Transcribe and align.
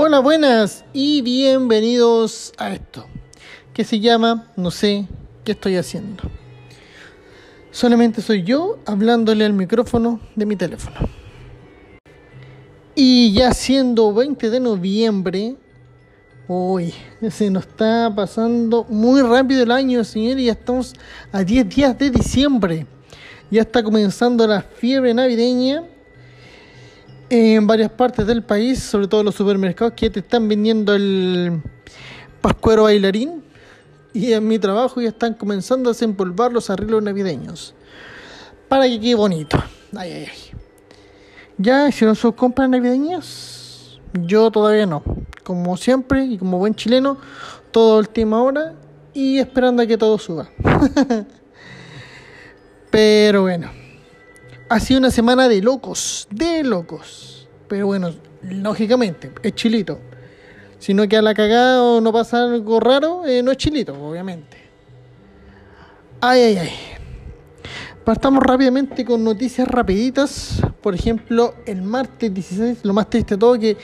Hola, 0.00 0.20
buenas 0.20 0.84
y 0.92 1.22
bienvenidos 1.22 2.52
a 2.56 2.72
esto, 2.72 3.04
que 3.74 3.82
se 3.82 3.98
llama 3.98 4.46
No 4.54 4.70
sé 4.70 5.08
qué 5.42 5.50
estoy 5.50 5.74
haciendo. 5.74 6.22
Solamente 7.72 8.22
soy 8.22 8.44
yo 8.44 8.78
hablándole 8.86 9.44
al 9.44 9.54
micrófono 9.54 10.20
de 10.36 10.46
mi 10.46 10.54
teléfono. 10.54 10.98
Y 12.94 13.32
ya 13.32 13.52
siendo 13.52 14.14
20 14.14 14.50
de 14.50 14.60
noviembre, 14.60 15.56
uy, 16.46 16.94
se 17.28 17.50
nos 17.50 17.66
está 17.66 18.14
pasando 18.14 18.84
muy 18.88 19.20
rápido 19.22 19.64
el 19.64 19.72
año, 19.72 20.04
señor, 20.04 20.38
y 20.38 20.44
ya 20.44 20.52
estamos 20.52 20.94
a 21.32 21.42
10 21.42 21.68
días 21.74 21.98
de 21.98 22.10
diciembre. 22.10 22.86
Ya 23.50 23.62
está 23.62 23.82
comenzando 23.82 24.46
la 24.46 24.62
fiebre 24.62 25.12
navideña 25.12 25.82
en 27.30 27.66
varias 27.66 27.90
partes 27.90 28.26
del 28.26 28.42
país, 28.42 28.82
sobre 28.82 29.06
todo 29.06 29.22
los 29.22 29.34
supermercados 29.34 29.94
que 29.94 30.10
te 30.10 30.20
están 30.20 30.48
vendiendo 30.48 30.94
el 30.94 31.60
pascuero 32.40 32.84
bailarín. 32.84 33.42
Y 34.14 34.32
en 34.32 34.48
mi 34.48 34.58
trabajo 34.58 35.00
ya 35.00 35.08
están 35.08 35.34
comenzando 35.34 35.90
a 35.90 35.92
desempolvar 35.92 36.52
los 36.52 36.70
arreglos 36.70 37.02
navideños. 37.02 37.74
Para 38.68 38.86
que 38.86 38.98
quede 39.00 39.14
bonito. 39.14 39.62
Ay, 39.94 40.12
ay, 40.12 40.26
ay. 40.30 40.58
¿Ya 41.58 41.88
hicieron 41.88 42.16
sus 42.16 42.34
compras 42.34 42.68
navideñas? 42.68 43.98
Yo 44.14 44.50
todavía 44.50 44.86
no. 44.86 45.02
Como 45.44 45.76
siempre 45.76 46.24
y 46.24 46.38
como 46.38 46.58
buen 46.58 46.74
chileno, 46.74 47.18
todo 47.70 48.00
el 48.00 48.08
tema 48.08 48.38
ahora 48.38 48.74
y 49.12 49.38
esperando 49.38 49.82
a 49.82 49.86
que 49.86 49.98
todo 49.98 50.18
suba. 50.18 50.48
Pero 52.90 53.42
bueno. 53.42 53.87
Ha 54.70 54.80
sido 54.80 55.00
una 55.00 55.10
semana 55.10 55.48
de 55.48 55.62
locos, 55.62 56.28
de 56.30 56.62
locos. 56.62 57.48
Pero 57.68 57.86
bueno, 57.86 58.14
lógicamente, 58.42 59.32
es 59.42 59.54
chilito. 59.54 59.98
Si 60.78 60.92
no 60.92 61.08
queda 61.08 61.22
la 61.22 61.34
cagada 61.34 61.82
o 61.82 62.00
no 62.00 62.12
pasa 62.12 62.44
algo 62.44 62.78
raro, 62.78 63.26
eh, 63.26 63.42
no 63.42 63.50
es 63.50 63.56
chilito, 63.56 63.94
obviamente. 63.94 64.58
Ay, 66.20 66.42
ay, 66.42 66.58
ay. 66.58 66.70
Partamos 68.04 68.42
rápidamente 68.42 69.04
con 69.04 69.24
noticias 69.24 69.66
rapiditas. 69.66 70.60
Por 70.82 70.94
ejemplo, 70.94 71.54
el 71.66 71.82
martes 71.82 72.32
16, 72.32 72.78
lo 72.82 72.92
más 72.92 73.08
triste 73.08 73.34
de 73.34 73.38
todo, 73.38 73.58
que 73.58 73.76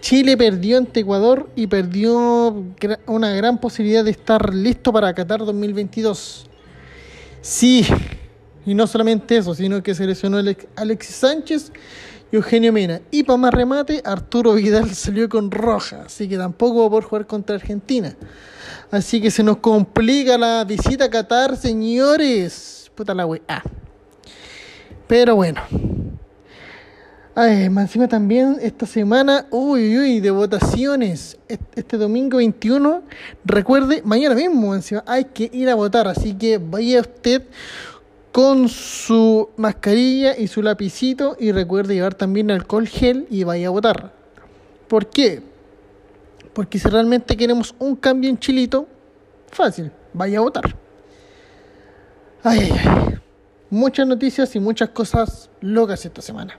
Chile 0.00 0.36
perdió 0.36 0.78
ante 0.78 1.00
Ecuador 1.00 1.48
y 1.54 1.66
perdió 1.66 2.64
una 3.06 3.30
gran 3.34 3.58
posibilidad 3.58 4.04
de 4.04 4.10
estar 4.10 4.54
listo 4.54 4.92
para 4.92 5.14
Qatar 5.14 5.40
2022. 5.40 6.46
Sí, 7.40 7.86
y 8.64 8.74
no 8.74 8.86
solamente 8.86 9.36
eso, 9.36 9.54
sino 9.54 9.82
que 9.82 9.94
se 9.94 10.06
lesionó 10.06 10.38
Alexis 10.76 11.16
Sánchez 11.16 11.72
y 12.30 12.36
Eugenio 12.36 12.72
Mena. 12.72 13.00
Y 13.10 13.22
para 13.24 13.36
más 13.36 13.54
remate, 13.54 14.02
Arturo 14.04 14.54
Vidal 14.54 14.90
salió 14.94 15.28
con 15.28 15.50
roja, 15.50 16.02
así 16.06 16.28
que 16.28 16.36
tampoco 16.36 16.80
va 16.80 16.86
a 16.86 16.90
poder 16.90 17.04
jugar 17.04 17.26
contra 17.26 17.56
Argentina. 17.56 18.14
Así 18.90 19.20
que 19.20 19.30
se 19.30 19.42
nos 19.42 19.58
complica 19.58 20.36
la 20.36 20.64
visita 20.64 21.06
a 21.06 21.10
Qatar, 21.10 21.56
señores. 21.56 22.90
Puta 22.94 23.14
la 23.14 23.26
Ah. 23.48 23.62
Pero 25.08 25.36
bueno. 25.36 25.62
Ay, 27.34 27.64
encima 27.64 28.08
también 28.08 28.58
esta 28.60 28.84
semana, 28.84 29.46
uy, 29.50 29.96
uy, 29.96 30.20
de 30.20 30.30
votaciones. 30.30 31.38
Este 31.74 31.96
domingo 31.96 32.36
21, 32.36 33.02
recuerde, 33.46 34.02
mañana 34.04 34.34
mismo 34.34 34.74
encima 34.74 35.02
hay 35.06 35.24
que 35.24 35.48
ir 35.50 35.70
a 35.70 35.74
votar. 35.74 36.06
Así 36.08 36.34
que 36.34 36.58
vaya 36.58 37.00
usted 37.00 37.44
con 38.32 38.70
su 38.70 39.50
mascarilla 39.56 40.36
y 40.36 40.48
su 40.48 40.62
lapicito 40.62 41.36
y 41.38 41.52
recuerde 41.52 41.94
llevar 41.94 42.14
también 42.14 42.50
alcohol 42.50 42.88
gel 42.88 43.26
y 43.30 43.44
vaya 43.44 43.68
a 43.68 43.70
votar. 43.70 44.12
¿Por 44.88 45.06
qué? 45.06 45.42
Porque 46.54 46.78
si 46.78 46.88
realmente 46.88 47.36
queremos 47.36 47.74
un 47.78 47.94
cambio 47.94 48.30
en 48.30 48.38
Chilito, 48.38 48.86
fácil, 49.50 49.92
vaya 50.14 50.38
a 50.38 50.42
votar. 50.42 50.76
Ay, 52.42 52.60
ay, 52.60 52.72
ay. 52.72 53.18
Muchas 53.70 54.06
noticias 54.06 54.54
y 54.56 54.60
muchas 54.60 54.90
cosas 54.90 55.50
locas 55.60 56.04
esta 56.04 56.20
semana. 56.20 56.58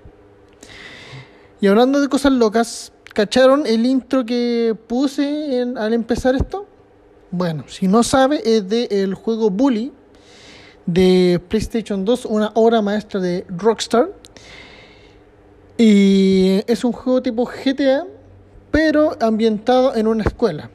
Y 1.60 1.68
hablando 1.68 2.02
de 2.02 2.08
cosas 2.08 2.34
locas, 2.34 2.92
¿cacharon 3.14 3.66
el 3.66 3.86
intro 3.86 4.26
que 4.26 4.76
puse 4.88 5.62
al 5.76 5.94
empezar 5.94 6.36
esto? 6.36 6.68
Bueno, 7.32 7.66
si 7.68 7.88
no 7.88 8.04
sabe, 8.04 8.42
es 8.46 8.68
del 8.68 8.88
el 8.92 9.14
juego 9.16 9.50
Bully 9.50 9.92
de 10.86 11.42
PlayStation 11.48 12.06
2, 12.06 12.26
una 12.26 12.52
obra 12.56 12.82
maestra 12.82 13.20
de 13.20 13.46
Rockstar. 13.50 14.10
Y 15.78 16.62
es 16.68 16.84
un 16.84 16.92
juego 16.92 17.22
tipo 17.22 17.46
GTA, 17.46 18.06
pero 18.72 19.18
ambientado 19.22 19.96
en 19.96 20.08
una 20.08 20.24
escuela. 20.24 20.70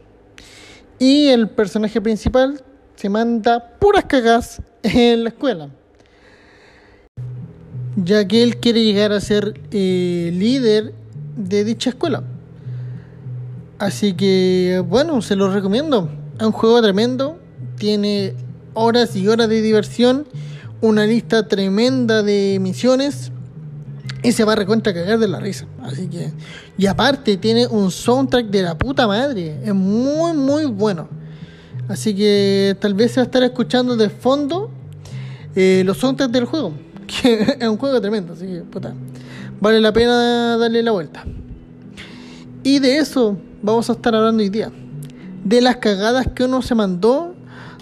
Y 0.99 1.29
el 1.29 1.49
personaje 1.49 2.01
principal 2.01 2.63
se 2.97 3.09
manda 3.09 3.77
puras 3.79 4.05
cagas 4.07 4.61
en 4.83 5.25
la 5.25 5.31
escuela. 5.31 5.69
Ya 7.97 8.27
que 8.27 8.43
él 8.43 8.59
quiere 8.59 8.85
llegar 8.85 9.13
a 9.13 9.21
ser 9.21 9.61
eh, 9.71 10.31
líder 10.35 10.93
de 11.37 11.65
dicha 11.65 11.91
escuela. 11.91 12.23
Así 13.79 14.15
que, 14.15 14.83
bueno, 14.89 15.23
se 15.23 15.37
lo 15.37 15.53
recomiendo. 15.53 16.11
Es 16.39 16.47
un 16.47 16.53
juego 16.53 16.83
tremendo. 16.83 17.39
Tiene 17.77 18.35
horas 18.75 19.15
y 19.17 19.29
horas 19.29 19.49
de 19.49 19.63
diversión, 19.63 20.27
una 20.81 21.07
lista 21.07 21.49
tremenda 21.49 22.23
de 22.23 22.59
misiones 22.61 23.33
y 24.23 24.33
se 24.33 24.45
va 24.45 24.53
a 24.53 24.57
recontra 24.57 24.93
cagar 24.93 25.19
de 25.19 25.29
la 25.29 25.41
risa. 25.41 25.67
Así 25.83 26.09
que, 26.09 26.33
y 26.77 26.87
aparte 26.87 27.37
tiene 27.37 27.67
un 27.67 27.91
soundtrack 27.91 28.47
de 28.47 28.63
la 28.63 28.77
puta 28.77 29.07
madre, 29.07 29.59
es 29.65 29.75
muy, 29.75 30.33
muy 30.33 30.67
bueno. 30.67 31.09
Así 31.89 32.15
que 32.15 32.77
tal 32.81 32.95
vez 32.95 33.13
se 33.13 33.21
va 33.21 33.23
a 33.23 33.27
estar 33.27 33.43
escuchando 33.43 33.97
de 33.97 34.11
fondo 34.11 34.71
eh, 35.55 35.83
los 35.85 35.99
soundtracks 35.99 36.33
del 36.33 36.45
juego, 36.45 36.73
que 37.07 37.57
es 37.59 37.69
un 37.69 37.79
juego 37.79 38.01
tremendo, 38.01 38.35
así 38.35 38.47
que 38.47 38.61
puta, 38.61 38.93
vale 39.61 39.81
la 39.81 39.93
pena 39.93 40.57
darle 40.59 40.83
la 40.83 40.91
vuelta. 40.91 41.25
Y 42.63 42.81
de 42.81 42.99
eso 42.99 43.39
vamos 43.63 43.89
a 43.89 43.93
estar 43.95 44.15
hablando 44.15 44.43
hoy 44.43 44.51
día. 44.51 44.71
De 45.45 45.61
las 45.63 45.77
cagadas 45.77 46.27
que 46.35 46.45
uno 46.45 46.61
se 46.61 46.75
mandó 46.75 47.35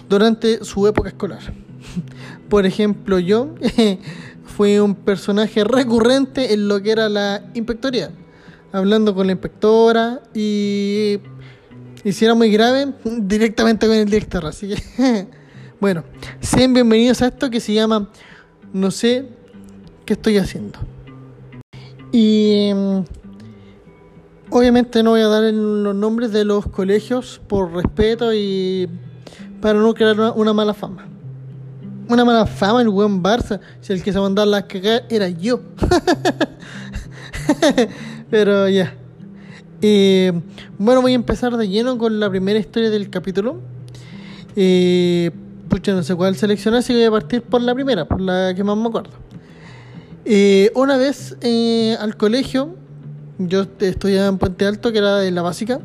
durante 0.09 0.63
su 0.63 0.87
época 0.87 1.09
escolar. 1.09 1.41
Por 2.49 2.65
ejemplo, 2.65 3.19
yo 3.19 3.55
fui 4.45 4.79
un 4.79 4.95
personaje 4.95 5.63
recurrente 5.63 6.53
en 6.53 6.67
lo 6.67 6.81
que 6.81 6.91
era 6.91 7.09
la 7.09 7.43
inspectoría, 7.53 8.11
hablando 8.71 9.13
con 9.13 9.27
la 9.27 9.33
inspectora 9.33 10.21
y, 10.33 11.19
y 12.03 12.11
si 12.11 12.25
era 12.25 12.33
muy 12.33 12.51
grave, 12.51 12.93
directamente 13.03 13.87
con 13.87 13.95
el 13.95 14.05
director. 14.05 14.45
Así 14.45 14.69
que, 14.69 15.27
bueno, 15.79 16.03
sean 16.39 16.73
bienvenidos 16.73 17.21
a 17.21 17.27
esto 17.27 17.49
que 17.49 17.59
se 17.59 17.73
llama 17.73 18.09
No 18.73 18.91
sé 18.91 19.25
qué 20.05 20.13
estoy 20.13 20.37
haciendo. 20.37 20.79
Y 22.11 22.69
em, 22.69 23.03
obviamente 24.49 25.03
no 25.03 25.11
voy 25.11 25.21
a 25.21 25.27
dar 25.27 25.53
los 25.53 25.93
nombres 25.93 26.31
de 26.31 26.45
los 26.45 26.65
colegios 26.67 27.41
por 27.47 27.73
respeto 27.73 28.33
y 28.33 28.89
para 29.61 29.79
no 29.79 29.93
crear 29.93 30.19
una, 30.35 30.53
mala 30.53 30.73
fama. 30.73 31.05
Una 32.09 32.23
mala 32.23 32.45
fama 32.45 32.81
el 32.81 32.89
buen 32.89 33.21
Barça, 33.21 33.59
si 33.81 33.93
el 33.93 34.03
que 34.03 34.13
se 34.13 34.19
mandaba 34.19 34.45
la 34.45 34.67
cagar 34.67 35.05
era 35.09 35.29
yo. 35.29 35.61
Pero 38.29 38.69
ya. 38.69 38.93
Eh, 39.81 40.33
bueno, 40.77 41.01
voy 41.01 41.11
a 41.11 41.15
empezar 41.15 41.55
de 41.55 41.67
lleno 41.67 41.97
con 41.97 42.19
la 42.19 42.29
primera 42.29 42.59
historia 42.59 42.89
del 42.89 43.09
capítulo. 43.09 43.59
Eh, 44.55 45.31
pucha, 45.69 45.93
no 45.93 46.03
sé 46.03 46.15
cuál 46.15 46.35
seleccionar, 46.35 46.79
así 46.79 46.93
que 46.93 47.07
voy 47.07 47.17
a 47.17 47.21
partir 47.21 47.41
por 47.41 47.61
la 47.61 47.75
primera, 47.75 48.05
por 48.05 48.21
la 48.21 48.53
que 48.55 48.63
más 48.63 48.77
me 48.77 48.87
acuerdo. 48.87 49.11
Eh, 50.25 50.71
una 50.75 50.97
vez 50.97 51.37
eh, 51.41 51.95
al 51.99 52.17
colegio, 52.17 52.75
yo 53.37 53.65
estudiaba 53.79 54.27
en 54.27 54.37
Puente 54.37 54.65
Alto, 54.65 54.91
que 54.91 54.97
era 54.97 55.17
de 55.17 55.31
la 55.31 55.41
básica, 55.41 55.79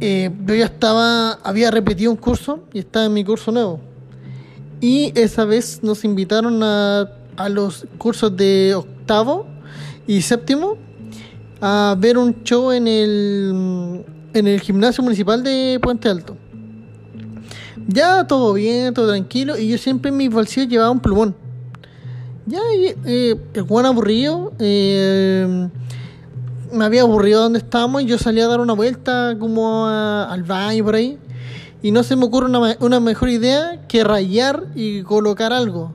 eh, 0.00 0.30
yo 0.46 0.54
ya 0.54 0.66
estaba, 0.66 1.32
había 1.42 1.70
repetido 1.70 2.10
un 2.10 2.16
curso 2.16 2.60
y 2.72 2.80
estaba 2.80 3.06
en 3.06 3.14
mi 3.14 3.24
curso 3.24 3.50
nuevo. 3.50 3.80
Y 4.80 5.12
esa 5.18 5.44
vez 5.44 5.80
nos 5.82 6.04
invitaron 6.04 6.62
a, 6.62 7.10
los 7.50 7.86
cursos 7.98 8.36
de 8.36 8.74
octavo 8.74 9.46
y 10.08 10.22
séptimo 10.22 10.76
a 11.60 11.94
ver 11.98 12.18
un 12.18 12.42
show 12.42 12.72
en 12.72 12.88
el, 12.88 14.04
en 14.34 14.46
el 14.48 14.60
gimnasio 14.60 15.04
municipal 15.04 15.42
de 15.42 15.78
Puente 15.80 16.08
Alto. 16.08 16.36
Ya 17.86 18.26
todo 18.26 18.52
bien, 18.52 18.92
todo 18.92 19.08
tranquilo, 19.08 19.56
y 19.56 19.68
yo 19.68 19.78
siempre 19.78 20.10
en 20.10 20.16
mis 20.16 20.30
bolsillos 20.30 20.68
llevaba 20.68 20.90
un 20.90 21.00
plumón. 21.00 21.34
Ya, 22.46 22.60
eh, 23.04 23.36
el 23.54 23.62
buen 23.62 23.86
aburrido, 23.86 24.52
eh, 24.58 25.68
me 26.72 26.84
había 26.84 27.02
aburrido 27.02 27.42
donde 27.42 27.58
estábamos 27.58 28.02
y 28.02 28.06
yo 28.06 28.18
salí 28.18 28.40
a 28.40 28.46
dar 28.46 28.60
una 28.60 28.72
vuelta 28.72 29.36
como 29.38 29.86
al 29.86 30.42
baño 30.42 30.84
por 30.84 30.94
ahí. 30.94 31.18
Y 31.82 31.92
no 31.92 32.02
se 32.02 32.16
me 32.16 32.24
ocurre 32.24 32.48
una, 32.80 33.00
mejor 33.00 33.28
idea 33.28 33.86
que 33.86 34.02
rayar 34.02 34.66
y 34.74 35.02
colocar 35.02 35.52
algo. 35.52 35.94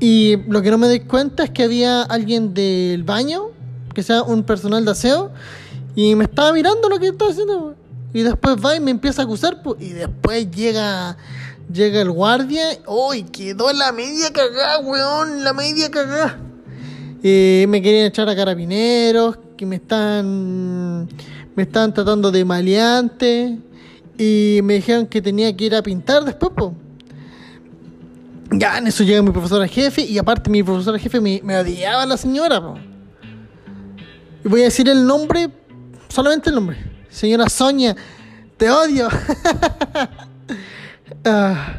Y 0.00 0.36
lo 0.48 0.62
que 0.62 0.70
no 0.70 0.78
me 0.78 0.88
di 0.88 1.00
cuenta 1.00 1.44
es 1.44 1.50
que 1.50 1.62
había 1.62 2.02
alguien 2.02 2.52
del 2.52 3.04
baño 3.04 3.50
que 3.94 4.02
sea 4.02 4.22
un 4.22 4.42
personal 4.42 4.84
de 4.84 4.90
aseo, 4.90 5.30
y 5.94 6.14
me 6.16 6.24
estaba 6.24 6.52
mirando 6.52 6.90
lo 6.90 6.98
que 6.98 7.08
estaba 7.08 7.30
haciendo, 7.30 7.74
y 8.12 8.20
después 8.20 8.56
va 8.62 8.76
y 8.76 8.80
me 8.80 8.90
empieza 8.90 9.22
a 9.22 9.24
acusar, 9.24 9.62
y 9.80 9.88
después 9.88 10.50
llega 10.50 11.16
llega 11.72 12.02
el 12.02 12.10
guardia, 12.10 12.62
¡Uy! 12.86 13.24
quedó 13.24 13.72
la 13.72 13.92
media 13.92 14.32
cagada, 14.34 14.80
weón, 14.80 15.44
la 15.44 15.54
media 15.54 15.90
cagada. 15.90 16.38
Eh, 17.28 17.66
me 17.68 17.82
querían 17.82 18.06
echar 18.06 18.28
a 18.28 18.36
carabineros, 18.36 19.36
que 19.56 19.66
me 19.66 19.76
están 19.76 21.08
me 21.56 21.64
estaban 21.64 21.92
tratando 21.92 22.30
de 22.30 22.44
maleante 22.44 23.58
y 24.16 24.60
me 24.62 24.74
dijeron 24.74 25.06
que 25.08 25.20
tenía 25.20 25.56
que 25.56 25.64
ir 25.64 25.74
a 25.74 25.82
pintar 25.82 26.24
después, 26.24 26.52
po. 26.52 26.72
Ya 28.52 28.78
en 28.78 28.86
eso 28.86 29.02
llega 29.02 29.22
mi 29.22 29.32
profesora 29.32 29.66
jefe 29.66 30.02
y 30.02 30.18
aparte 30.18 30.48
mi 30.48 30.62
profesora 30.62 31.00
jefe 31.00 31.20
me, 31.20 31.40
me 31.42 31.58
odiaba 31.58 32.04
a 32.04 32.06
la 32.06 32.16
señora, 32.16 32.60
po. 32.60 32.78
Y 34.44 34.48
voy 34.48 34.60
a 34.60 34.64
decir 34.66 34.88
el 34.88 35.04
nombre, 35.04 35.50
solamente 36.08 36.50
el 36.50 36.54
nombre. 36.54 36.76
Señora 37.10 37.48
Sonia, 37.48 37.96
te 38.56 38.70
odio. 38.70 39.08
Ah. 41.24 41.78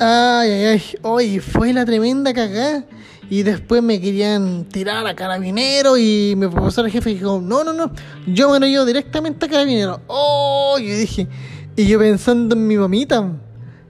Ay, 0.00 0.50
ay, 0.50 0.64
ay. 0.64 0.82
Oye, 1.02 1.40
fue 1.40 1.72
la 1.72 1.84
tremenda 1.84 2.32
cagada. 2.34 2.84
Y 3.30 3.42
después 3.42 3.82
me 3.82 4.00
querían 4.00 4.64
tirar 4.64 5.06
a 5.06 5.14
carabinero 5.14 5.98
y 5.98 6.34
mi 6.36 6.48
profesor 6.48 6.88
jefe 6.88 7.10
dijo, 7.10 7.40
no, 7.42 7.62
no, 7.62 7.74
no, 7.74 7.92
yo 8.26 8.50
me 8.50 8.58
lo 8.58 8.66
llevo 8.66 8.86
directamente 8.86 9.46
a 9.46 9.48
carabinero. 9.50 10.00
Oh, 10.06 10.78
yo 10.78 10.96
dije, 10.96 11.28
y 11.76 11.86
yo 11.86 11.98
pensando 11.98 12.54
en 12.54 12.66
mi 12.66 12.78
mamita, 12.78 13.30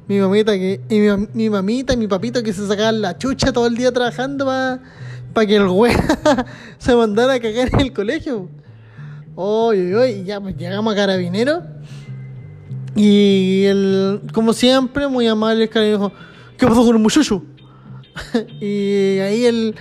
mi 0.09 0.19
mamita 0.19 0.55
que, 0.55 0.81
y 0.89 0.99
mi, 0.99 1.29
mi 1.35 1.51
mamita 1.51 1.93
y 1.93 1.97
mi 1.97 2.09
papito 2.09 2.43
que 2.43 2.53
se 2.53 2.67
sacaban 2.67 3.01
la 3.01 3.17
chucha 3.17 3.53
todo 3.53 3.69
el 3.69 3.77
día 3.77 3.93
trabajando 3.93 4.45
para 4.45 5.47
que 5.47 5.55
el 5.55 5.69
güey 5.69 5.95
se 6.79 6.97
mandara 6.97 7.35
a 7.35 7.41
cagar 7.41 7.69
en 7.75 7.81
el 7.81 7.93
colegio. 7.93 8.49
Oh, 9.37 9.73
y 9.73 10.25
ya 10.25 10.41
pues 10.41 10.57
llegamos 10.57 10.93
a 10.93 10.97
carabinero. 10.97 11.63
Y 12.97 13.63
él, 13.67 14.23
como 14.33 14.53
siempre, 14.53 15.07
muy 15.07 15.29
amable, 15.29 15.63
el 15.63 15.69
carabinero 15.69 16.09
dijo, 16.09 16.13
¿qué 16.57 16.67
pasó 16.67 16.85
con 16.85 16.97
el 16.97 17.03
muchacho? 17.03 17.45
y 18.61 19.19
ahí 19.19 19.45
el, 19.45 19.75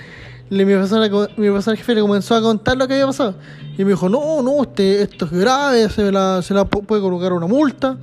mi, 0.49 0.65
profesor, 0.65 1.29
mi 1.37 1.47
profesor 1.47 1.75
jefe 1.75 1.95
le 1.95 2.01
comenzó 2.01 2.35
a 2.35 2.41
contar 2.41 2.77
lo 2.77 2.87
que 2.87 2.93
había 2.93 3.07
pasado. 3.07 3.35
Y 3.77 3.83
me 3.83 3.91
dijo, 3.91 4.09
no, 4.09 4.41
no, 4.41 4.63
este, 4.63 5.03
esto 5.03 5.25
es 5.25 5.31
grave, 5.31 5.89
se 5.89 6.11
la, 6.11 6.41
se 6.41 6.53
la 6.53 6.65
puede 6.65 7.01
colocar 7.01 7.33
una 7.33 7.47
multa. 7.47 7.97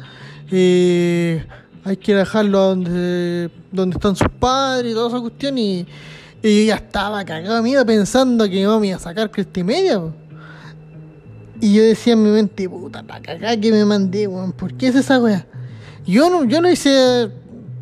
hay 0.50 1.96
que 2.00 2.14
dejarlo 2.14 2.60
donde, 2.60 3.50
donde 3.72 3.96
están 3.96 4.14
sus 4.14 4.28
padres 4.28 4.92
y 4.92 4.94
toda 4.94 5.08
esa 5.08 5.20
cuestión. 5.20 5.58
Y, 5.58 5.86
y 6.42 6.60
yo 6.60 6.68
ya 6.68 6.74
estaba 6.76 7.24
cagado 7.24 7.56
de 7.56 7.62
miedo 7.62 7.84
pensando 7.86 8.44
que 8.44 8.66
me 8.66 8.86
iba 8.88 8.96
a 8.96 8.98
sacar 8.98 9.30
cresta 9.30 9.60
y 9.60 9.64
media. 9.64 10.00
Y 11.60 11.72
yo 11.72 11.82
decía 11.82 12.12
en 12.12 12.22
mi 12.22 12.30
mente, 12.30 12.68
puta, 12.68 13.02
la 13.02 13.20
cagada 13.22 13.58
que 13.58 13.72
me 13.72 13.84
mandé, 13.84 14.26
weón, 14.26 14.52
¿por 14.52 14.74
qué 14.74 14.88
es 14.88 14.94
esa 14.94 15.18
weá? 15.18 15.46
Yo 16.06 16.28
no, 16.28 16.44
yo 16.44 16.60
no 16.60 16.70
hice, 16.70 17.30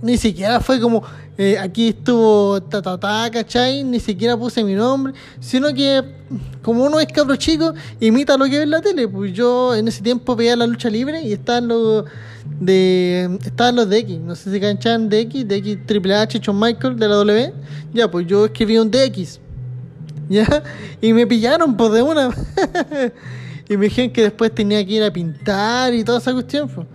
ni 0.01 0.17
siquiera 0.17 0.61
fue 0.61 0.81
como, 0.81 1.03
eh, 1.43 1.59
aquí 1.59 1.89
estuvo 1.89 2.63
ta, 2.63 2.81
ta, 2.81 2.97
ta, 2.97 3.29
¿cachai? 3.29 3.83
Ni 3.83 3.99
siquiera 3.99 4.37
puse 4.37 4.63
mi 4.63 4.75
nombre, 4.75 5.13
sino 5.41 5.75
que 5.75 6.01
como 6.63 6.85
uno 6.85 7.01
es 7.01 7.09
cabro 7.09 7.35
chico, 7.35 7.75
imita 7.99 8.37
lo 8.37 8.45
que 8.45 8.59
ve 8.59 8.63
en 8.63 8.71
la 8.71 8.81
tele. 8.81 9.09
Pues 9.09 9.33
yo 9.33 9.75
en 9.75 9.89
ese 9.89 10.03
tiempo 10.03 10.37
veía 10.37 10.55
la 10.55 10.69
lucha 10.69 10.89
libre 10.89 11.21
y 11.23 11.33
estaban 11.33 11.67
los 11.67 12.05
de 12.61 13.39
estaban 13.45 13.75
los 13.75 13.89
de 13.89 13.99
X, 13.99 14.21
no 14.21 14.37
sé 14.37 14.53
si 14.53 14.61
canchaban 14.61 15.09
de 15.09 15.21
X, 15.21 15.49
de 15.49 15.57
X 15.57 15.79
Triple 15.85 16.15
H, 16.15 16.41
John 16.45 16.61
Michael 16.61 16.97
de 16.97 17.09
la 17.09 17.17
W. 17.17 17.53
Ya, 17.93 18.09
pues 18.09 18.25
yo 18.29 18.45
escribí 18.45 18.79
un 18.79 18.89
DX. 18.89 19.41
¿Ya? 20.29 20.63
Y 21.01 21.13
me 21.13 21.27
pillaron 21.27 21.77
por 21.77 21.91
pues, 21.91 21.95
de 21.95 22.03
una. 22.03 22.31
y 23.69 23.77
me 23.77 23.87
dijeron 23.87 24.13
que 24.13 24.23
después 24.23 24.55
tenía 24.55 24.87
que 24.87 24.93
ir 24.93 25.03
a 25.03 25.13
pintar 25.13 25.93
y 25.93 26.05
toda 26.05 26.19
esa 26.19 26.33
cuestión. 26.33 26.69
Pues. 26.69 26.87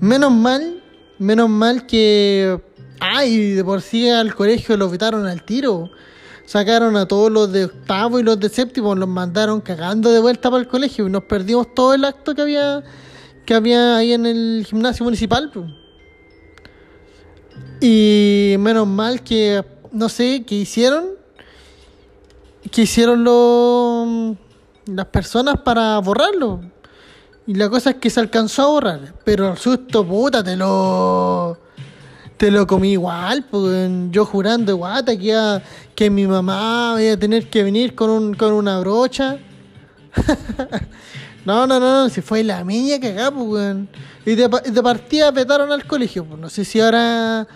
Menos 0.00 0.30
mal, 0.30 0.80
menos 1.18 1.50
mal 1.50 1.86
que 1.86 2.69
Ay, 3.00 3.52
de 3.54 3.64
por 3.64 3.80
sí 3.82 4.08
al 4.08 4.34
colegio 4.34 4.76
los 4.76 4.90
vetaron 4.90 5.26
al 5.26 5.42
tiro. 5.42 5.90
Sacaron 6.44 6.96
a 6.96 7.06
todos 7.06 7.30
los 7.30 7.50
de 7.52 7.66
octavo 7.66 8.20
y 8.20 8.22
los 8.22 8.38
de 8.38 8.48
séptimo, 8.48 8.94
los 8.94 9.08
mandaron 9.08 9.60
cagando 9.60 10.10
de 10.10 10.20
vuelta 10.20 10.50
para 10.50 10.62
el 10.62 10.68
colegio 10.68 11.06
y 11.06 11.10
nos 11.10 11.24
perdimos 11.24 11.74
todo 11.74 11.94
el 11.94 12.04
acto 12.04 12.34
que 12.34 12.42
había 12.42 12.82
que 13.46 13.54
había 13.54 13.96
ahí 13.96 14.12
en 14.12 14.26
el 14.26 14.64
gimnasio 14.68 15.04
municipal. 15.04 15.50
Y 17.80 18.54
menos 18.58 18.86
mal 18.86 19.22
que, 19.22 19.64
no 19.90 20.08
sé, 20.08 20.44
que 20.44 20.54
hicieron, 20.54 21.06
que 22.70 22.82
hicieron 22.82 23.24
los, 23.24 24.36
las 24.86 25.06
personas 25.06 25.60
para 25.62 25.98
borrarlo. 25.98 26.60
Y 27.46 27.54
la 27.54 27.68
cosa 27.68 27.90
es 27.90 27.96
que 27.96 28.10
se 28.10 28.20
alcanzó 28.20 28.62
a 28.62 28.66
borrar, 28.66 29.14
pero 29.24 29.50
el 29.50 29.58
susto, 29.58 30.06
puta, 30.06 30.44
te 30.44 30.54
lo 30.54 31.58
te 32.40 32.50
lo 32.50 32.66
comí 32.66 32.92
igual, 32.92 33.44
pues, 33.50 33.90
yo 34.10 34.24
jurando 34.24 34.74
guata 34.74 35.14
que, 35.14 35.60
que 35.94 36.08
mi 36.08 36.26
mamá 36.26 36.96
iba 36.98 37.12
a 37.12 37.16
tener 37.18 37.50
que 37.50 37.62
venir 37.62 37.94
con, 37.94 38.08
un, 38.08 38.32
con 38.32 38.54
una 38.54 38.80
brocha. 38.80 39.36
no, 41.44 41.66
no, 41.66 41.78
no, 41.78 42.08
si 42.08 42.22
fue 42.22 42.42
la 42.42 42.64
mía 42.64 42.96
acá, 42.96 43.30
pues, 43.30 43.76
Y 44.24 44.36
de, 44.36 44.48
de 44.48 44.82
partida 44.82 45.30
petaron 45.30 45.70
al 45.70 45.84
colegio, 45.86 46.24
pues, 46.24 46.40
no 46.40 46.48
sé 46.48 46.64
si 46.64 46.80
ahora 46.80 47.46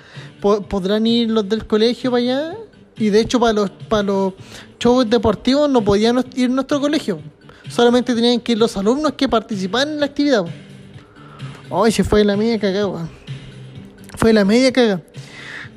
podrán 0.43 1.07
ir 1.07 1.31
los 1.31 1.49
del 1.49 1.67
colegio 1.67 2.11
para 2.11 2.23
allá. 2.23 2.55
Y 2.99 3.09
de 3.09 3.21
hecho, 3.21 3.41
para 3.41 3.55
los, 3.55 3.71
para 3.89 4.03
los 4.03 4.35
shows 4.79 5.09
deportivos 5.09 5.71
no 5.71 5.83
podían 5.83 6.23
ir 6.37 6.51
nuestro 6.51 6.79
colegio. 6.79 7.21
Solamente 7.71 8.15
tenían 8.15 8.39
que 8.39 8.53
ir 8.53 8.59
los 8.59 8.77
alumnos 8.77 9.15
que 9.15 9.31
participaban 9.31 9.93
en 9.93 10.01
la 10.01 10.05
actividad. 10.05 10.45
Hoy 11.71 11.91
se 11.91 12.05
fue 12.05 12.23
la 12.23 12.37
mía 12.37 12.61
cagada, 12.61 12.87
weón. 12.87 13.24
Fue 14.15 14.33
la 14.33 14.45
media 14.45 14.73
caga. 14.73 15.01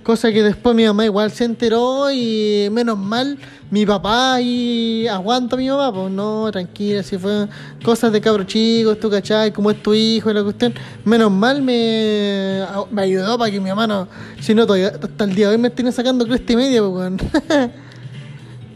Cosa 0.04 0.32
que 0.32 0.42
después 0.42 0.74
mi 0.74 0.86
mamá 0.86 1.04
igual 1.04 1.32
se 1.32 1.44
enteró 1.44 2.10
y 2.12 2.70
menos 2.72 2.98
mal 2.98 3.38
mi 3.70 3.86
papá 3.86 4.40
y 4.40 5.06
aguanto 5.08 5.58
a 5.58 5.60
mi 5.60 5.68
mamá, 5.68 5.94
pues 5.94 6.10
no, 6.10 6.50
tranquila, 6.50 7.04
si 7.04 7.18
fue 7.18 7.50
cosas 7.84 8.14
de 8.14 8.22
cabro 8.22 8.46
chico, 8.46 8.96
tú 8.96 9.10
cachai, 9.10 9.52
como 9.52 9.70
es 9.70 9.84
tu 9.84 9.94
hijo 9.94 10.32
y 10.32 10.34
la 10.34 10.44
cuestión. 10.44 10.74
Menos 11.04 11.30
mal 11.30 11.62
me, 11.62 12.64
me 12.90 13.02
ayudó 13.02 13.38
para 13.38 13.52
que 13.52 13.60
mi 13.60 13.70
mamá 13.70 13.86
no, 13.86 14.08
si 14.40 14.56
no 14.56 14.66
todavía 14.66 14.94
hasta 15.02 15.26
el 15.26 15.36
día 15.36 15.50
de 15.50 15.56
hoy 15.56 15.62
me 15.62 15.70
tiene 15.70 15.92
sacando 15.92 16.26
cresta 16.26 16.54
y 16.54 16.56
media, 16.56 16.82
pues 16.82 17.12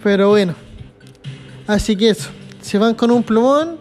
Pero 0.03 0.29
bueno, 0.29 0.53
así 1.65 1.95
que 1.95 2.09
eso, 2.09 2.29
si 2.62 2.77
van 2.77 2.93
con 2.93 3.09
un 3.09 3.24
plumón 3.24 3.77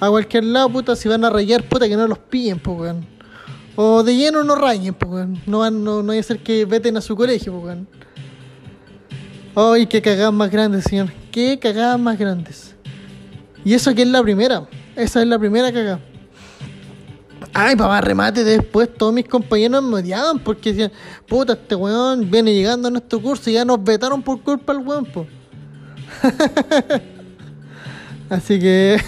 a 0.00 0.08
cualquier 0.08 0.44
lado, 0.44 0.68
puta, 0.70 0.96
si 0.96 1.08
van 1.08 1.24
a 1.24 1.30
rayar, 1.30 1.62
puta, 1.62 1.88
que 1.88 1.96
no 1.96 2.08
los 2.08 2.18
pillen, 2.18 2.58
pues 2.58 2.76
weón. 2.76 3.17
O 3.80 4.02
de 4.02 4.16
lleno 4.16 4.42
no 4.42 4.56
rayen, 4.56 4.92
pues, 4.92 5.28
No, 5.46 5.70
no, 5.70 6.02
no 6.02 6.10
hay 6.10 6.18
que 6.18 6.22
ser 6.24 6.42
que 6.42 6.64
veten 6.64 6.96
a 6.96 7.00
su 7.00 7.14
colegio, 7.14 7.60
pues, 7.60 7.78
Ay, 9.54 9.86
qué 9.86 10.02
cagadas 10.02 10.32
más 10.32 10.50
grandes, 10.50 10.82
señor. 10.82 11.12
Qué 11.30 11.60
cagadas 11.60 12.00
más 12.00 12.18
grandes. 12.18 12.74
Y 13.64 13.74
eso 13.74 13.94
que 13.94 14.02
es 14.02 14.08
la 14.08 14.20
primera. 14.20 14.68
Esa 14.96 15.22
es 15.22 15.28
la 15.28 15.38
primera 15.38 15.72
cagada. 15.72 16.00
Ay, 17.54 17.76
papá, 17.76 18.00
remate 18.00 18.42
después 18.42 18.92
todos 18.92 19.14
mis 19.14 19.28
compañeros 19.28 19.80
me 19.84 19.94
odiaban 19.94 20.40
porque 20.40 20.70
decían, 20.70 20.90
puta, 21.28 21.52
este 21.52 21.76
weón 21.76 22.28
viene 22.28 22.52
llegando 22.52 22.88
a 22.88 22.90
nuestro 22.90 23.22
curso 23.22 23.48
y 23.48 23.52
ya 23.52 23.64
nos 23.64 23.84
vetaron 23.84 24.24
por 24.24 24.42
culpa 24.42 24.74
del 24.74 24.84
weón, 24.84 25.04
pues. 25.04 25.28
Así 28.28 28.58
que, 28.58 29.00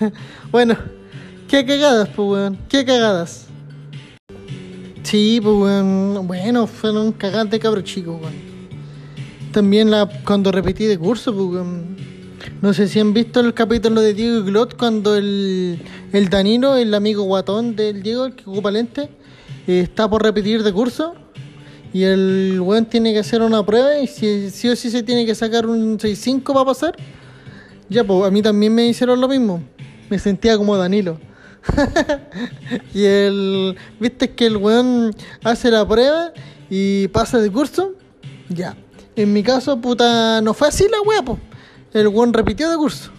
bueno, 0.50 0.78
qué 1.46 1.66
cagadas, 1.66 2.08
pues 2.08 2.26
weón, 2.26 2.58
qué 2.70 2.86
cagadas. 2.86 3.43
Sí, 5.04 5.38
pues 5.42 5.84
bueno, 6.24 6.66
fueron 6.66 7.12
cagantes 7.12 7.52
de 7.52 7.60
cabro 7.60 7.82
chico, 7.82 8.18
También 9.52 9.90
la, 9.90 10.08
cuando 10.24 10.50
repetí 10.50 10.86
de 10.86 10.98
curso, 10.98 11.32
pues 11.34 11.62
no 12.62 12.72
sé 12.72 12.88
si 12.88 13.00
han 13.00 13.12
visto 13.12 13.40
el 13.40 13.52
capítulo 13.52 14.00
de 14.00 14.14
Diego 14.14 14.38
y 14.38 14.42
Glot 14.44 14.76
cuando 14.78 15.14
el, 15.14 15.78
el 16.12 16.28
Danilo, 16.30 16.76
el 16.76 16.94
amigo 16.94 17.22
guatón 17.24 17.76
del 17.76 18.02
Diego, 18.02 18.24
el 18.24 18.34
que 18.34 18.44
ocupa 18.48 18.70
lente, 18.70 19.10
está 19.66 20.08
por 20.08 20.22
repetir 20.22 20.62
de 20.62 20.72
curso. 20.72 21.14
Y 21.92 22.04
el 22.04 22.58
weón 22.60 22.86
tiene 22.86 23.12
que 23.12 23.20
hacer 23.20 23.42
una 23.42 23.64
prueba 23.64 23.98
y 23.98 24.06
si 24.06 24.50
sí 24.50 24.68
o 24.68 24.74
sí 24.74 24.90
se 24.90 25.02
tiene 25.02 25.26
que 25.26 25.34
sacar 25.34 25.66
un 25.66 25.98
6-5 25.98 26.42
para 26.42 26.64
pasar. 26.64 26.96
Ya, 27.88 28.02
pues 28.02 28.26
a 28.26 28.30
mí 28.30 28.42
también 28.42 28.74
me 28.74 28.86
hicieron 28.86 29.20
lo 29.20 29.28
mismo. 29.28 29.62
Me 30.08 30.18
sentía 30.18 30.56
como 30.56 30.76
Danilo. 30.76 31.20
y 32.94 33.04
el. 33.04 33.76
¿Viste 34.00 34.30
que 34.30 34.46
el 34.46 34.56
weón 34.56 35.14
hace 35.42 35.70
la 35.70 35.86
prueba 35.86 36.32
y 36.70 37.08
pasa 37.08 37.38
de 37.38 37.50
curso? 37.50 37.92
Ya. 38.48 38.76
En 39.16 39.32
mi 39.32 39.42
caso, 39.42 39.80
puta, 39.80 40.40
no 40.40 40.54
fue 40.54 40.68
así 40.68 40.86
la 40.90 41.00
weá, 41.02 41.22
po. 41.22 41.38
El 41.92 42.08
weón 42.08 42.32
repitió 42.32 42.70
de 42.70 42.76
curso. 42.76 43.10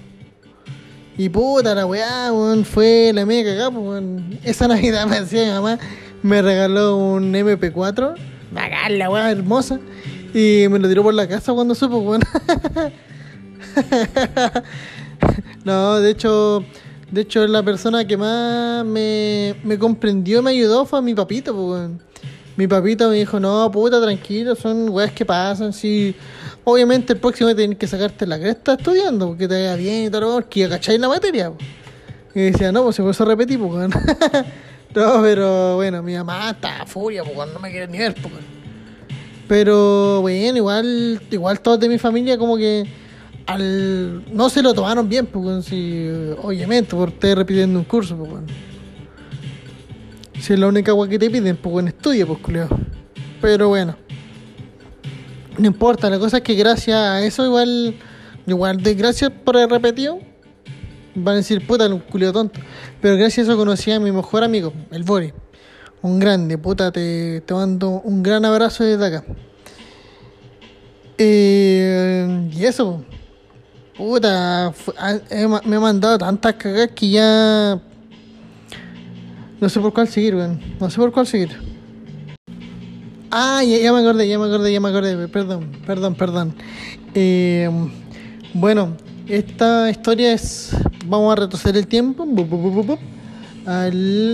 Y 1.18 1.30
puta, 1.30 1.74
la 1.74 1.86
weá, 1.86 2.34
weón, 2.34 2.66
fue 2.66 3.12
la 3.14 3.26
media 3.26 3.52
cagada, 3.52 3.70
weón. 3.70 4.40
Esa 4.44 4.68
Navidad 4.68 5.08
me 5.08 5.22
decía 5.22 5.54
mamá, 5.54 5.80
me 6.22 6.42
regaló 6.42 6.98
un 6.98 7.34
MP4. 7.34 8.16
Bacán, 8.52 9.00
la 9.00 9.10
weá, 9.10 9.32
hermosa. 9.32 9.80
Y 10.34 10.66
me 10.70 10.80
lo 10.80 10.90
tiró 10.90 11.04
por 11.04 11.14
la 11.14 11.28
casa 11.28 11.54
cuando 11.54 11.74
supo, 11.74 12.00
weón. 12.00 12.22
no, 15.64 16.00
de 16.00 16.12
hecho, 16.12 16.66
de 17.12 17.22
hecho 17.22 17.46
la 17.48 17.64
persona 17.64 18.06
que 18.06 18.18
más 18.18 18.86
me, 18.86 19.56
me 19.64 19.78
comprendió 19.78 20.42
me 20.42 20.52
ayudó 20.52 20.86
fue 20.86 21.02
mi 21.02 21.14
papito, 21.14 21.56
pues. 21.56 21.90
Mi 22.58 22.68
papito 22.68 23.10
me 23.10 23.16
dijo, 23.16 23.38
no, 23.38 23.70
puta, 23.70 24.02
tranquilo, 24.02 24.56
son 24.56 24.90
weas 24.90 25.12
que 25.12 25.26
pasan, 25.26 25.74
sí. 25.74 26.16
Obviamente 26.64 27.14
el 27.14 27.20
próximo 27.20 27.54
tienes 27.54 27.78
que 27.78 27.86
sacarte 27.86 28.26
la 28.26 28.40
cresta 28.40 28.74
estudiando, 28.74 29.28
porque 29.28 29.48
te 29.48 29.56
vaya 29.56 29.76
bien 29.76 30.06
y 30.06 30.10
todo, 30.10 30.36
porque 30.36 30.70
cacháis 30.70 31.00
la 31.00 31.10
materia, 31.10 31.52
pues. 31.52 31.68
Y 32.34 32.52
decía, 32.52 32.72
no, 32.72 32.84
pues 32.84 32.96
se 32.96 33.02
puede 33.02 33.26
repetir, 33.26 33.60
pues, 33.60 33.90
no, 34.96 35.22
pero 35.22 35.76
bueno, 35.76 36.02
mi 36.02 36.16
mamá 36.16 36.52
está 36.52 36.86
furia, 36.86 37.24
pues, 37.24 37.54
no 37.54 37.60
me 37.60 37.72
quiere 37.72 37.88
ni 37.88 37.98
ver, 37.98 38.16
pues. 38.16 38.34
Pero 39.48 40.22
bueno, 40.22 40.58
igual, 40.58 41.22
igual 41.30 41.60
todos 41.60 41.80
de 41.80 41.90
mi 41.90 41.98
familia 41.98 42.38
como 42.38 42.58
que 42.58 42.86
al 43.46 44.24
no 44.34 44.50
se 44.50 44.62
lo 44.62 44.74
tomaron 44.74 45.08
bien, 45.08 45.26
pues 45.28 45.66
si, 45.66 46.08
obviamente, 46.42 46.96
por 46.96 47.10
estar 47.10 47.38
repitiendo 47.38 47.80
un 47.80 47.86
curso, 47.86 48.18
pues 48.18 48.30
bueno. 48.30 48.48
Si 50.40 50.54
es 50.54 50.60
la 50.60 50.68
única 50.68 50.92
agua 50.92 51.08
que 51.08 51.18
te 51.18 51.30
piden, 51.30 51.56
pues 51.58 51.72
bueno, 51.72 51.90
estudia, 51.90 52.26
pues 52.26 52.40
culiao. 52.40 52.70
Pero 53.42 53.70
bueno. 53.70 53.96
No 55.58 55.68
importa, 55.68 56.10
la 56.10 56.20
cosa 56.20 56.38
es 56.38 56.44
que 56.44 56.56
gracias 56.56 56.98
a 56.98 57.24
eso 57.24 57.46
igual, 57.46 57.96
igual 58.46 58.84
de 58.84 58.94
gracias 58.94 59.32
por 59.32 59.56
el 59.56 59.70
repetido. 59.70 60.20
Van 61.16 61.36
a 61.36 61.38
decir, 61.38 61.66
puta, 61.66 61.88
un 61.88 62.00
culio 62.00 62.34
tonto. 62.34 62.60
Pero 63.02 63.16
gracias 63.16 63.48
a 63.48 63.52
eso 63.52 63.58
conocí 63.58 63.92
a 63.92 64.00
mi 64.00 64.12
mejor 64.12 64.44
amigo, 64.44 64.74
el 64.92 65.04
Bori. 65.04 65.32
Un 66.02 66.20
grande, 66.20 66.58
puta, 66.58 66.92
te, 66.92 67.42
te 67.42 67.54
mando 67.54 68.02
un 68.04 68.22
gran 68.22 68.44
abrazo 68.44 68.84
desde 68.84 69.06
acá. 69.06 69.24
Eh, 71.18 72.50
y 72.54 72.66
eso, 72.66 73.06
puta, 73.98 74.74
he 75.30 75.48
ma- 75.48 75.62
me 75.66 75.76
ha 75.76 75.80
mandado 75.80 76.18
tantas 76.18 76.54
cagadas 76.56 76.92
que 76.96 77.10
ya. 77.10 77.80
No 79.60 79.70
sé 79.70 79.80
por 79.80 79.94
cuál 79.94 80.08
seguir, 80.08 80.36
weón. 80.36 80.60
No 80.80 80.90
sé 80.90 80.98
por 80.98 81.12
cuál 81.12 81.26
seguir. 81.28 81.50
Ah, 83.32 83.64
ya, 83.64 83.78
me 83.94 84.00
acordé, 84.00 84.28
ya 84.28 84.38
me 84.40 84.46
acordé, 84.46 84.72
ya 84.72 84.80
me 84.80 84.90
acordé. 84.90 85.28
Perdón, 85.28 85.72
perdón, 85.86 86.16
perdón. 86.16 86.56
Eh, 87.14 87.70
bueno, 88.54 88.96
esta 89.28 89.90
historia 89.90 90.34
es. 90.34 90.76
Vamos 91.06 91.32
a 91.32 91.36
retroceder 91.42 91.78
el 91.78 91.88
tiempo. 91.88 92.26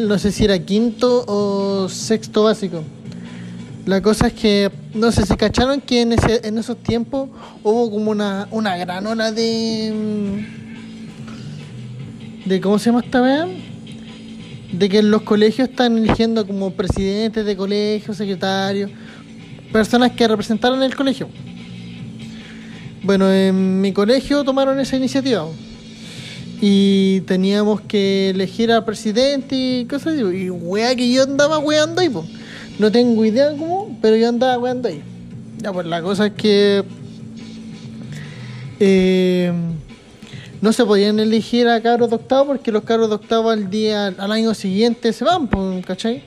no 0.07 0.17
sé 0.19 0.31
si 0.31 0.43
era 0.43 0.57
quinto 0.59 1.23
o 1.27 1.87
sexto 1.89 2.43
básico. 2.43 2.83
La 3.85 4.01
cosa 4.01 4.27
es 4.27 4.33
que, 4.33 4.69
no 4.93 5.11
sé 5.11 5.25
si 5.25 5.35
cacharon 5.35 5.81
que 5.81 6.01
en, 6.01 6.13
ese, 6.13 6.47
en 6.47 6.59
esos 6.59 6.77
tiempos 6.77 7.29
hubo 7.63 7.89
como 7.89 8.11
una, 8.11 8.47
una 8.51 8.77
gran 8.77 9.07
ola 9.07 9.31
de. 9.31 9.91
mm, 12.45 12.47
de 12.47 12.61
¿Cómo 12.61 12.77
se 12.77 12.91
llama 12.91 13.01
esta 13.03 13.21
vez? 13.21 13.45
De 14.71 14.87
que 14.87 14.99
en 14.99 15.09
los 15.09 15.23
colegios 15.23 15.67
están 15.67 15.97
eligiendo 15.97 16.45
como 16.45 16.71
presidentes 16.71 17.43
de 17.43 17.57
colegios, 17.57 18.17
secretarios, 18.17 18.91
personas 19.71 20.11
que 20.11 20.27
representaron 20.27 20.83
el 20.83 20.95
colegio. 20.95 21.27
Bueno, 23.01 23.31
en 23.31 23.81
mi 23.81 23.93
colegio 23.93 24.43
tomaron 24.43 24.79
esa 24.79 24.95
iniciativa 24.95 25.47
y 26.61 27.21
teníamos 27.21 27.81
que 27.81 28.29
elegir 28.29 28.71
al 28.71 28.85
presidente 28.85 29.55
y 29.55 29.85
cosas 29.85 30.13
así. 30.13 30.21
Y 30.21 30.51
wea 30.51 30.95
que 30.95 31.11
yo 31.11 31.23
andaba 31.23 31.57
weando 31.57 32.01
ahí, 32.01 32.09
po. 32.09 32.23
No 32.81 32.91
tengo 32.91 33.23
idea 33.23 33.51
cómo, 33.51 33.95
pero 34.01 34.15
yo 34.15 34.27
andaba 34.27 34.57
weando 34.57 34.87
ahí. 34.87 35.03
Ya, 35.59 35.71
pues 35.71 35.85
la 35.85 36.01
cosa 36.01 36.25
es 36.25 36.33
que 36.33 36.83
eh, 38.79 39.53
no 40.61 40.73
se 40.73 40.83
podían 40.83 41.19
elegir 41.19 41.67
a 41.67 41.79
cabros 41.79 42.09
de 42.09 42.15
octavo 42.15 42.47
porque 42.47 42.71
los 42.71 42.81
cabros 42.81 43.09
de 43.09 43.15
octavo 43.17 43.51
al 43.51 43.69
día, 43.69 44.07
al 44.07 44.31
año 44.31 44.55
siguiente 44.55 45.13
se 45.13 45.23
van, 45.23 45.47
pues, 45.47 45.85
¿cachai? 45.85 46.23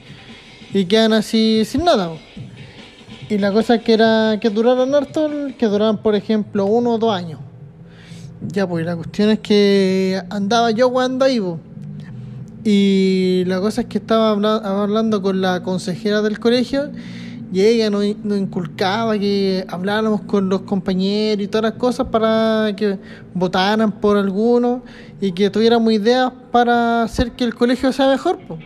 Y 0.73 0.84
quedan 0.84 1.12
así 1.14 1.64
sin 1.64 1.82
nada. 1.82 2.11
po. 2.11 2.18
Y 3.28 3.38
la 3.38 3.50
cosa 3.50 3.78
que 3.78 3.94
era 3.94 4.38
que 4.40 4.49
duraran 4.49 4.94
harto, 4.94 5.28
que 5.58 5.66
duraran 5.66 5.99
por 5.99 6.14
ejemplo 6.14 6.66
uno 6.66 6.92
o 6.92 6.99
dos 6.99 7.12
años. 7.12 7.40
Ya, 8.46 8.64
pues 8.64 8.87
la 8.87 8.94
cuestión 8.94 9.30
es 9.30 9.40
que 9.40 10.23
andaba 10.30 10.70
yo 10.70 10.88
jugando 10.88 11.25
ahí, 11.25 11.40
po. 11.40 11.58
Y 12.64 13.44
la 13.47 13.61
cosa 13.61 13.83
es 13.83 13.87
que 13.88 13.99
estaba 13.99 14.30
habla- 14.30 14.56
hablando 14.56 15.21
con 15.21 15.40
la 15.40 15.62
consejera 15.62 16.23
del 16.23 16.38
colegio 16.40 16.90
y 17.52 17.61
ella 17.61 17.90
nos, 17.90 18.02
nos 18.25 18.38
inculcaba 18.38 19.18
que 19.18 19.64
habláramos 19.68 20.23
con 20.23 20.49
los 20.49 20.62
compañeros 20.62 21.44
y 21.44 21.47
todas 21.49 21.71
las 21.71 21.78
cosas 21.78 22.06
para 22.09 22.73
que 22.75 22.99
votaran 23.35 23.92
por 23.92 24.16
alguno 24.16 24.83
y 25.21 25.33
que 25.33 25.50
tuviéramos 25.50 25.92
ideas 25.92 26.33
para 26.50 27.02
hacer 27.02 27.33
que 27.33 27.44
el 27.44 27.54
colegio 27.54 27.92
sea 27.92 28.09
mejor, 28.09 28.38
pues. 28.49 28.61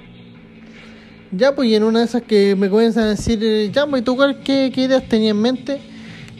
Ya, 1.30 1.54
pues, 1.54 1.68
y 1.68 1.74
en 1.74 1.82
una 1.82 1.98
de 1.98 2.04
esas 2.06 2.22
que 2.22 2.56
me 2.56 2.70
comienzan 2.70 3.04
a 3.04 3.08
decir, 3.08 3.70
ya, 3.72 3.86
pues, 3.86 4.00
¿y 4.00 4.04
tú 4.04 4.16
cuál, 4.16 4.40
qué, 4.42 4.70
qué 4.74 4.82
ideas 4.84 5.06
tenías 5.08 5.32
en 5.32 5.42
mente? 5.42 5.80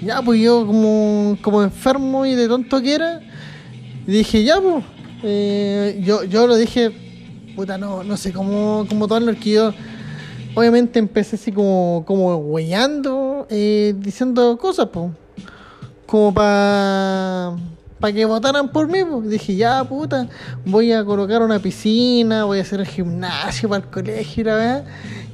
Ya, 0.02 0.22
pues, 0.22 0.40
yo 0.40 0.64
como, 0.66 1.36
como 1.42 1.62
enfermo 1.62 2.24
y 2.24 2.34
de 2.34 2.48
tonto 2.48 2.80
que 2.80 2.94
era, 2.94 3.20
dije, 4.06 4.44
ya, 4.44 4.58
pues, 4.60 4.82
eh, 5.24 6.00
yo, 6.02 6.24
yo 6.24 6.46
lo 6.46 6.56
dije, 6.56 6.90
puta, 7.58 7.76
no, 7.76 8.04
no 8.04 8.16
sé 8.16 8.32
cómo, 8.32 8.86
cómo 8.88 9.08
tomarlo, 9.08 9.34
que 9.34 9.50
yo, 9.50 9.72
obviamente 10.54 11.00
empecé 11.00 11.34
así 11.34 11.50
como, 11.50 12.04
como 12.06 12.36
huellando, 12.36 13.48
eh, 13.50 13.96
diciendo 13.98 14.56
cosas, 14.58 14.86
pues, 14.92 15.10
como 16.06 16.32
para 16.32 17.56
para 17.98 18.12
que 18.12 18.24
votaran 18.26 18.68
por 18.68 18.86
mí, 18.86 19.00
pues. 19.02 19.28
dije, 19.28 19.56
ya 19.56 19.82
puta, 19.82 20.28
voy 20.64 20.92
a 20.92 21.04
colocar 21.04 21.42
una 21.42 21.58
piscina, 21.58 22.44
voy 22.44 22.60
a 22.60 22.62
hacer 22.62 22.78
el 22.78 22.86
gimnasio 22.86 23.68
para 23.68 23.84
el 23.84 23.90
colegio, 23.90 24.44
la 24.44 24.54
verdad. 24.54 24.84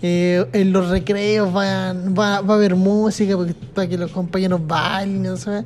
Eh, 0.01 0.47
en 0.55 0.73
los 0.73 0.89
recreos 0.89 1.53
van, 1.53 2.15
va, 2.19 2.41
va 2.41 2.55
a 2.55 2.57
haber 2.57 2.75
música 2.75 3.37
para 3.75 3.87
que 3.87 3.99
los 3.99 4.11
compañeros 4.13 4.67
bailen, 4.67 5.37
sé. 5.37 5.63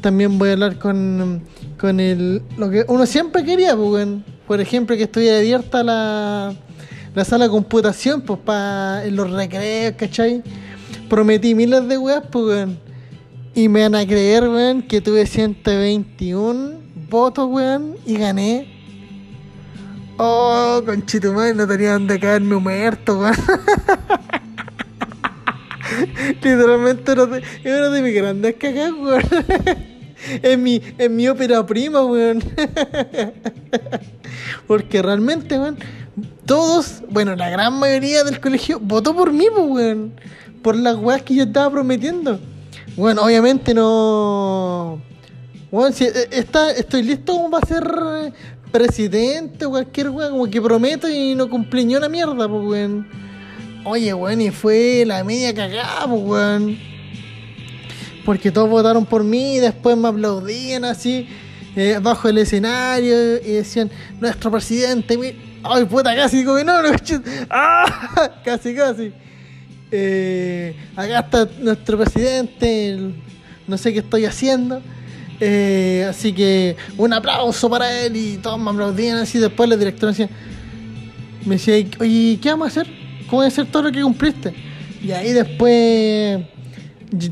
También 0.00 0.36
voy 0.36 0.48
a 0.48 0.52
hablar 0.54 0.80
con, 0.80 1.42
con 1.78 2.00
el, 2.00 2.42
lo 2.56 2.70
que 2.70 2.84
uno 2.88 3.06
siempre 3.06 3.44
quería, 3.44 3.76
pues. 3.76 4.08
Por 4.46 4.60
ejemplo, 4.60 4.96
que 4.96 5.04
estuviera 5.04 5.38
abierta 5.38 5.82
la, 5.82 6.54
la 7.14 7.24
sala 7.24 7.46
de 7.46 7.50
computación, 7.50 8.20
pues, 8.22 8.38
para 8.40 9.04
los 9.06 9.30
recreos, 9.30 9.94
¿cachai? 9.96 10.42
Prometí 11.08 11.54
miles 11.54 11.88
de 11.88 11.96
weas, 11.98 12.22
pues, 12.30 12.44
weón. 12.44 12.78
Y 13.54 13.68
me 13.68 13.82
van 13.82 13.94
a 13.94 14.06
creer, 14.06 14.44
weón, 14.44 14.82
que 14.82 15.00
tuve 15.00 15.26
121 15.26 16.78
votos, 17.08 17.48
weón, 17.50 17.96
y 18.06 18.16
gané. 18.16 18.72
Oh, 20.18 20.80
conchito, 20.86 21.32
no 21.32 21.66
tenía 21.66 21.94
donde 21.94 22.20
caerme 22.20 22.56
muerto, 22.56 23.18
weón. 23.18 23.34
Literalmente 26.42 27.12
era 27.12 27.26
de, 27.26 27.42
era 27.64 27.90
de 27.90 28.02
mis 28.02 28.14
grandes 28.14 28.54
cagadas, 28.56 28.92
weón. 28.92 29.22
En 30.42 30.62
mi, 30.62 30.82
en 30.98 31.16
mi 31.16 31.28
ópera 31.28 31.64
prima, 31.64 32.04
weón. 32.04 32.42
Porque 34.66 35.02
realmente, 35.02 35.58
weón, 35.58 35.76
todos, 36.44 37.02
bueno, 37.10 37.36
la 37.36 37.50
gran 37.50 37.78
mayoría 37.78 38.24
del 38.24 38.40
colegio 38.40 38.80
votó 38.80 39.14
por 39.14 39.32
mí, 39.32 39.46
pues, 39.54 39.66
weón. 39.68 40.12
Por 40.62 40.76
las 40.76 40.96
weas 40.96 41.22
que 41.22 41.34
yo 41.34 41.44
estaba 41.44 41.70
prometiendo. 41.70 42.40
Bueno, 42.96 43.22
obviamente 43.22 43.74
no. 43.74 45.00
Bueno, 45.70 45.94
si 45.94 46.04
eh, 46.04 46.28
está, 46.30 46.70
estoy 46.70 47.02
listo 47.02 47.48
para 47.50 47.66
ser 47.66 47.84
eh, 48.24 48.32
presidente 48.72 49.66
o 49.66 49.70
cualquier 49.70 50.10
weón, 50.10 50.32
como 50.32 50.50
que 50.50 50.60
prometo 50.60 51.08
y 51.08 51.34
no 51.34 51.48
cumplí 51.48 51.84
ni 51.84 51.94
una 51.94 52.08
mierda, 52.08 52.48
pues 52.48 52.64
weón. 52.64 53.06
Oye, 53.84 54.12
weón, 54.14 54.40
y 54.40 54.50
fue 54.50 55.04
la 55.06 55.22
media 55.22 55.54
cagada, 55.54 56.06
pues 56.08 56.22
weón. 56.22 56.95
Porque 58.26 58.50
todos 58.50 58.68
votaron 58.68 59.06
por 59.06 59.22
mí 59.22 59.54
y 59.54 59.58
después 59.60 59.96
me 59.96 60.08
aplaudían 60.08 60.84
así, 60.84 61.28
eh, 61.76 62.00
bajo 62.02 62.28
el 62.28 62.38
escenario 62.38 63.36
y 63.36 63.52
decían, 63.52 63.88
nuestro 64.20 64.50
presidente, 64.50 65.16
mi... 65.16 65.32
ay 65.62 65.84
puta, 65.84 66.14
casi 66.16 66.38
digo 66.38 66.56
que 66.56 66.64
no. 66.64 66.72
¡Ah! 67.50 68.32
casi, 68.44 68.74
casi. 68.74 69.12
Eh, 69.92 70.74
acá 70.96 71.20
está 71.20 71.48
nuestro 71.60 71.96
presidente, 71.98 72.98
no 73.68 73.78
sé 73.78 73.92
qué 73.92 74.00
estoy 74.00 74.24
haciendo. 74.24 74.82
Eh, 75.38 76.04
así 76.08 76.32
que 76.32 76.76
un 76.96 77.12
aplauso 77.12 77.70
para 77.70 78.00
él 78.00 78.16
y 78.16 78.38
todos 78.38 78.58
me 78.58 78.70
aplaudían 78.70 79.18
así. 79.18 79.38
Después 79.38 79.70
la 79.70 79.76
directora 79.76 80.10
decía, 80.10 80.28
me 81.44 81.54
decía, 81.54 81.76
oye, 82.00 82.40
¿qué 82.42 82.50
vamos 82.50 82.66
a 82.66 82.80
hacer? 82.80 82.92
¿Cómo 83.26 83.38
voy 83.38 83.44
a 83.44 83.48
hacer 83.48 83.66
todo 83.66 83.84
lo 83.84 83.92
que 83.92 84.02
cumpliste? 84.02 84.52
Y 85.00 85.12
ahí 85.12 85.32
después 85.32 86.40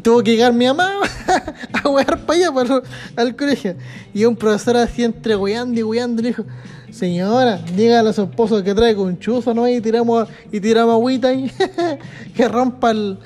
tuvo 0.02 0.22
que 0.22 0.32
llegar 0.32 0.52
mi 0.52 0.66
mamá 0.66 0.90
a 1.72 1.88
wear 1.88 2.18
para 2.20 2.38
allá, 2.38 2.52
para, 2.52 2.82
al 3.16 3.36
colegio. 3.36 3.76
Y 4.12 4.24
un 4.24 4.36
profesor 4.36 4.76
así 4.76 5.02
entre 5.04 5.36
weando 5.36 5.78
y 5.78 5.82
weando 5.82 6.22
le 6.22 6.28
dijo, 6.28 6.44
señora, 6.90 7.60
dígale 7.74 8.10
a 8.10 8.12
su 8.12 8.22
esposo 8.22 8.62
que 8.62 8.74
trae 8.74 8.94
con 8.94 9.18
chuzo, 9.18 9.52
¿no? 9.52 9.68
Y 9.68 9.80
tiramos, 9.80 10.28
y 10.52 10.60
tiramos 10.60 10.94
agüita 10.94 11.28
ahí, 11.28 11.50
que 12.36 12.48
rompa 12.48 12.92
el, 12.92 13.18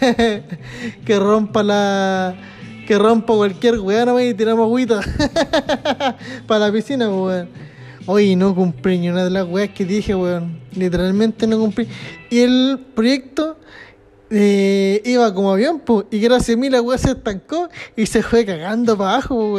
que 1.04 1.18
rompa 1.18 1.62
la, 1.62 2.34
que 2.86 2.98
rompa 2.98 3.34
cualquier 3.34 3.78
weá 3.80 4.04
nomás 4.04 4.24
y 4.24 4.34
tiramos 4.34 4.64
agüita 4.64 5.00
para 6.46 6.66
la 6.66 6.72
piscina, 6.72 7.06
pues, 7.06 7.18
weón. 7.18 7.48
Oye, 8.06 8.36
no 8.36 8.54
cumplí 8.54 8.98
ni 8.98 9.08
una 9.08 9.24
de 9.24 9.30
las 9.30 9.48
weas 9.48 9.70
que 9.70 9.84
dije, 9.84 10.14
weón. 10.14 10.58
Literalmente 10.74 11.46
no 11.46 11.58
cumplí. 11.58 11.88
Y 12.30 12.40
el 12.40 12.78
proyecto 12.94 13.53
eh, 14.30 15.02
iba 15.04 15.34
como 15.34 15.52
avión, 15.52 15.80
pues, 15.80 16.06
y 16.10 16.20
gracias 16.20 16.56
a 16.56 16.60
mí 16.60 16.70
la 16.70 16.80
wea 16.80 16.96
se 16.98 17.10
estancó 17.12 17.68
y 17.96 18.06
se 18.06 18.22
fue 18.22 18.44
cagando 18.44 18.96
para 18.96 19.12
abajo, 19.12 19.54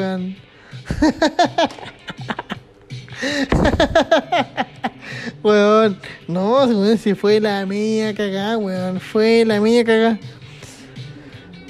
weón. 5.43 5.97
no, 6.27 6.97
si 6.97 7.13
fue 7.13 7.39
la 7.39 7.65
mía 7.65 8.13
cagada, 8.15 8.57
weón, 8.57 8.99
fue 8.99 9.45
la 9.45 9.59
mía 9.59 9.85
cagada. 9.85 10.19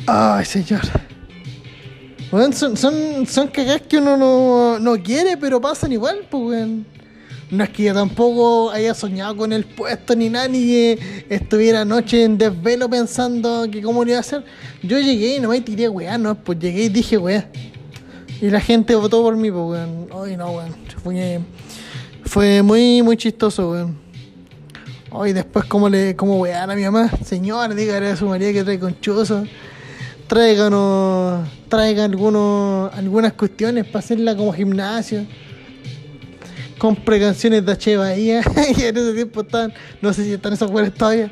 Ay, 0.07 0.45
señor. 0.45 0.81
Weón, 2.31 2.53
son, 2.53 2.77
son, 2.77 3.25
son 3.27 3.47
cagadas 3.47 3.81
que 3.81 3.97
uno 3.97 4.15
no, 4.17 4.79
no 4.79 5.01
quiere, 5.01 5.37
pero 5.37 5.61
pasan 5.61 5.91
igual, 5.91 6.25
weón. 6.31 6.94
No 7.55 7.63
es 7.63 7.69
que 7.69 7.83
yo 7.83 7.93
tampoco 7.93 8.69
haya 8.71 8.93
soñado 8.93 9.37
con 9.37 9.53
el 9.53 9.63
puesto 9.63 10.13
ni 10.13 10.29
nada, 10.29 10.49
ni 10.49 10.59
que 10.59 11.25
estuviera 11.29 11.81
anoche 11.81 12.25
en 12.25 12.37
desvelo 12.37 12.89
pensando 12.89 13.65
que 13.71 13.81
cómo 13.81 14.03
lo 14.03 14.09
iba 14.09 14.17
a 14.17 14.19
hacer. 14.19 14.43
Yo 14.83 14.99
llegué 14.99 15.37
y 15.37 15.39
no 15.39 15.49
me 15.49 15.61
tiré 15.61 15.87
weá, 15.87 16.17
no, 16.17 16.35
pues 16.35 16.59
llegué 16.59 16.83
y 16.83 16.89
dije 16.89 17.17
weá. 17.17 17.49
Y 18.41 18.49
la 18.49 18.59
gente 18.59 18.93
votó 18.95 19.21
por 19.21 19.37
mí, 19.37 19.49
pues 19.49 19.63
weón. 19.63 20.07
Ay, 20.13 20.35
no, 20.35 20.51
weón. 20.51 21.45
Fue, 22.25 22.61
muy, 22.61 23.01
muy 23.01 23.15
chistoso, 23.15 23.71
weón. 23.71 23.97
Hoy 25.11 25.31
después, 25.31 25.63
como 25.63 25.87
le, 25.87 26.13
como 26.13 26.37
weá 26.41 26.63
a 26.63 26.75
mi 26.75 26.83
mamá, 26.83 27.09
señora, 27.23 27.73
dígale 27.73 28.09
a 28.09 28.15
su 28.17 28.27
María 28.27 28.51
que 28.51 28.65
trae 28.65 28.77
conchuzo. 28.77 29.45
Tráiganos, 30.27 31.47
traigan 31.69 32.11
algunos, 32.11 32.93
algunas 32.93 33.31
cuestiones 33.31 33.85
para 33.85 33.99
hacerla 33.99 34.35
como 34.35 34.51
gimnasio 34.51 35.25
compre 36.77 37.19
canciones 37.19 37.65
de 37.65 37.71
H. 37.71 37.97
Bahía 37.97 38.41
y 38.77 38.81
en 38.81 38.97
ese 38.97 39.13
tiempo 39.13 39.41
están, 39.41 39.73
no 40.01 40.13
sé 40.13 40.23
si 40.23 40.33
están 40.33 40.53
esos 40.53 40.69
juegos 40.69 40.93
todavía, 40.93 41.31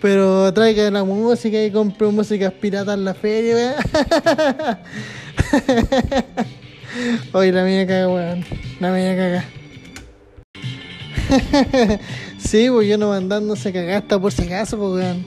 pero 0.00 0.52
traigan 0.52 0.94
la 0.94 1.04
música 1.04 1.62
y 1.62 1.70
compre 1.70 2.08
música 2.08 2.50
pirata 2.50 2.94
en 2.94 3.04
la 3.04 3.14
feria, 3.14 3.76
Oye, 7.32 7.52
la 7.52 7.64
mía 7.64 7.86
caga, 7.86 8.08
weón. 8.08 8.44
La 8.80 8.90
mía 8.90 9.16
caga. 9.16 9.44
sí, 12.38 12.68
pues 12.68 12.88
yo 12.88 12.98
no 12.98 13.10
mandándose 13.10 13.72
cagasta 13.72 14.20
por 14.20 14.32
si 14.32 14.42
acaso, 14.42 14.76
pues 14.76 15.04
weón. 15.04 15.24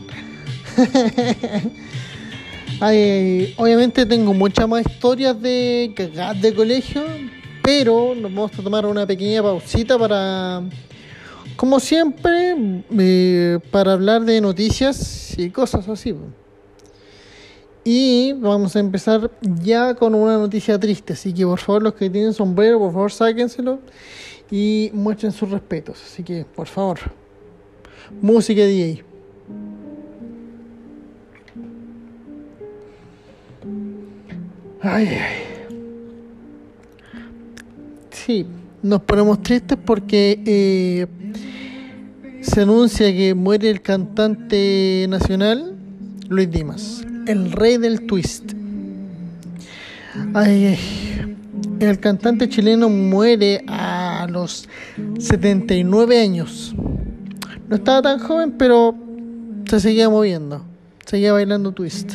Ay, 2.80 3.54
obviamente 3.58 4.06
tengo 4.06 4.34
muchas 4.34 4.68
más 4.68 4.86
historias 4.86 5.42
de 5.42 5.94
cagadas 5.96 6.42
de 6.42 6.54
colegio, 6.54 7.04
pero 7.64 8.14
nos 8.14 8.34
vamos 8.34 8.52
a 8.60 8.62
tomar 8.62 8.86
una 8.86 9.08
pequeña 9.08 9.42
pausita 9.42 9.98
para, 9.98 10.62
como 11.56 11.80
siempre, 11.80 12.84
eh, 12.92 13.60
para 13.72 13.94
hablar 13.94 14.24
de 14.24 14.42
noticias 14.42 15.34
y 15.40 15.50
cosas 15.50 15.88
así. 15.88 16.14
Y 17.86 18.34
vamos 18.34 18.76
a 18.76 18.80
empezar 18.80 19.32
ya 19.42 19.96
con 19.96 20.14
una 20.14 20.38
noticia 20.38 20.78
triste, 20.78 21.14
así 21.14 21.34
que 21.34 21.46
por 21.46 21.60
favor 21.60 21.84
los 21.84 21.94
que 21.94 22.10
tienen 22.10 22.34
sombrero, 22.34 22.80
por 22.80 22.92
favor 22.92 23.12
sáquenselo 23.12 23.80
y 24.52 24.92
muestren 24.94 25.32
sus 25.32 25.50
respetos. 25.50 26.02
Así 26.06 26.22
que, 26.22 26.46
por 26.46 26.68
favor, 26.68 27.00
música 28.22 28.62
DJ. 28.62 29.04
Ay, 34.82 35.08
ay. 35.08 35.53
Sí, 38.26 38.46
nos 38.82 39.02
ponemos 39.02 39.44
tristes 39.44 39.78
porque 39.84 40.42
eh, 40.46 41.08
se 42.42 42.62
anuncia 42.62 43.12
que 43.12 43.34
muere 43.34 43.70
el 43.70 43.82
cantante 43.82 45.06
nacional 45.10 45.76
Luis 46.30 46.50
Dimas, 46.50 47.06
el 47.28 47.52
rey 47.52 47.78
del 47.78 48.06
twist. 48.06 48.54
Ay, 50.34 50.78
el 51.82 52.00
cantante 52.00 52.48
chileno 52.48 52.88
muere 52.88 53.66
a 53.68 54.26
los 54.30 54.70
79 55.20 56.22
años. 56.22 56.74
No 57.68 57.76
estaba 57.76 58.02
tan 58.02 58.20
joven, 58.20 58.54
pero 58.58 58.96
se 59.70 59.82
seguía 59.82 60.10
moviendo, 60.10 60.64
seguía 61.06 61.34
bailando 61.34 61.74
twist. 61.74 62.14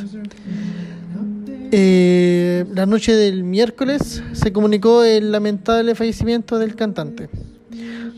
Eh, 1.71 2.28
la 2.75 2.87
noche 2.87 3.13
del 3.13 3.45
miércoles 3.45 4.23
se 4.33 4.53
comunicó 4.53 5.05
el 5.05 5.33
lamentable 5.33 5.95
fallecimiento 5.95 6.59
del 6.59 6.75
cantante. 6.75 7.29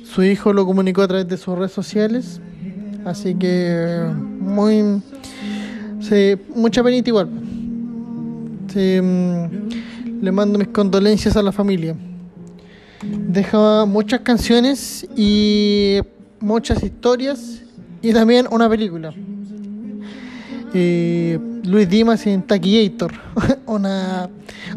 Su 0.05 0.22
hijo 0.22 0.53
lo 0.53 0.66
comunicó 0.66 1.03
a 1.03 1.09
través 1.09 1.29
de 1.29 1.37
sus 1.37 1.57
redes 1.57 1.72
sociales, 1.72 2.40
así 3.05 3.35
que 3.35 4.05
muy 4.40 5.03
mucha 6.55 6.83
penita 6.83 7.11
igual. 7.11 7.29
Mm, 8.74 10.22
le 10.22 10.33
mando 10.33 10.59
mis 10.59 10.68
condolencias 10.68 11.37
a 11.37 11.42
la 11.42 11.53
familia. 11.53 11.96
Deja 13.03 13.85
muchas 13.87 14.20
canciones 14.20 15.07
y 15.16 16.00
muchas 16.40 16.83
historias 16.83 17.62
y 18.03 18.12
también 18.12 18.46
una 18.50 18.68
película. 18.68 19.14
Luis 20.72 21.88
Dimas 21.88 22.26
en 22.26 22.42
Taquillator, 22.42 23.12
una 23.66 24.28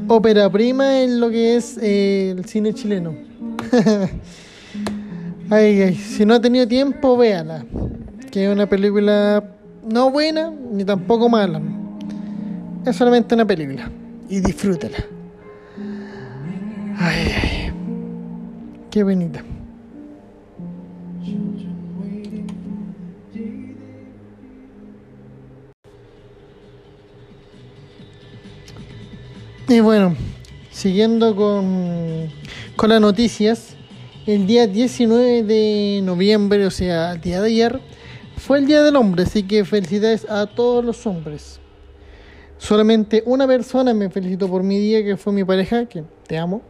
ópera 0.08 0.49
prima 0.49 1.01
en 1.01 1.19
lo 1.19 1.29
que 1.29 1.56
es 1.56 1.77
eh, 1.82 2.34
el 2.36 2.45
cine 2.45 2.73
chileno. 2.73 3.15
ay, 5.49 5.82
ay, 5.82 5.95
si 5.95 6.25
no 6.25 6.34
ha 6.34 6.41
tenido 6.41 6.67
tiempo, 6.67 7.15
véala. 7.17 7.65
Que 8.32 8.45
es 8.45 8.51
una 8.51 8.67
película 8.67 9.43
no 9.88 10.10
buena 10.12 10.51
ni 10.71 10.84
tampoco 10.84 11.29
mala. 11.29 11.62
Es 12.86 12.95
solamente 12.95 13.36
una 13.36 13.45
película. 13.45 13.89
Y 14.29 14.39
disfrútala. 14.39 14.97
Ay, 16.97 17.32
ay. 17.41 17.73
Qué 18.89 19.03
bonita. 19.03 19.43
Y 29.69 29.80
bueno, 29.80 30.15
siguiendo 30.71 31.36
con, 31.36 32.30
con 32.76 32.89
las 32.89 32.99
noticias, 32.99 33.76
el 34.26 34.45
día 34.45 34.67
19 34.67 35.43
de 35.43 36.02
noviembre, 36.04 36.65
o 36.65 36.71
sea, 36.71 37.13
el 37.13 37.21
día 37.21 37.41
de 37.41 37.47
ayer, 37.47 37.80
fue 38.38 38.58
el 38.58 38.65
Día 38.65 38.84
del 38.84 38.97
Hombre, 38.97 39.23
así 39.23 39.43
que 39.43 39.63
felicidades 39.63 40.30
a 40.30 40.47
todos 40.47 40.84
los 40.84 41.08
hombres. 41.08 41.60
Solamente 42.58 43.23
una 43.26 43.47
persona 43.47 43.93
me 43.93 44.10
felicitó 44.10 44.49
por 44.49 44.63
mi 44.63 44.80
día, 44.80 45.04
que 45.04 45.15
fue 45.15 45.32
mi 45.32 45.45
pareja, 45.45 45.86
que 45.86 46.04
te 46.28 46.38
amo. 46.38 46.62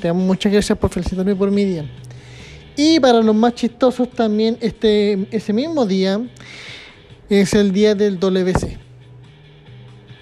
Te 0.00 0.08
amo, 0.08 0.20
muchas 0.20 0.52
gracias 0.52 0.76
por 0.76 0.90
felicitarme 0.90 1.36
por 1.36 1.52
mi 1.52 1.64
día. 1.64 1.88
Y 2.76 2.98
para 2.98 3.22
los 3.22 3.34
más 3.34 3.54
chistosos 3.54 4.10
también, 4.10 4.56
este, 4.60 5.28
ese 5.30 5.52
mismo 5.52 5.86
día 5.86 6.20
es 7.28 7.54
el 7.54 7.72
día 7.72 7.94
del 7.94 8.18
WC. 8.18 8.87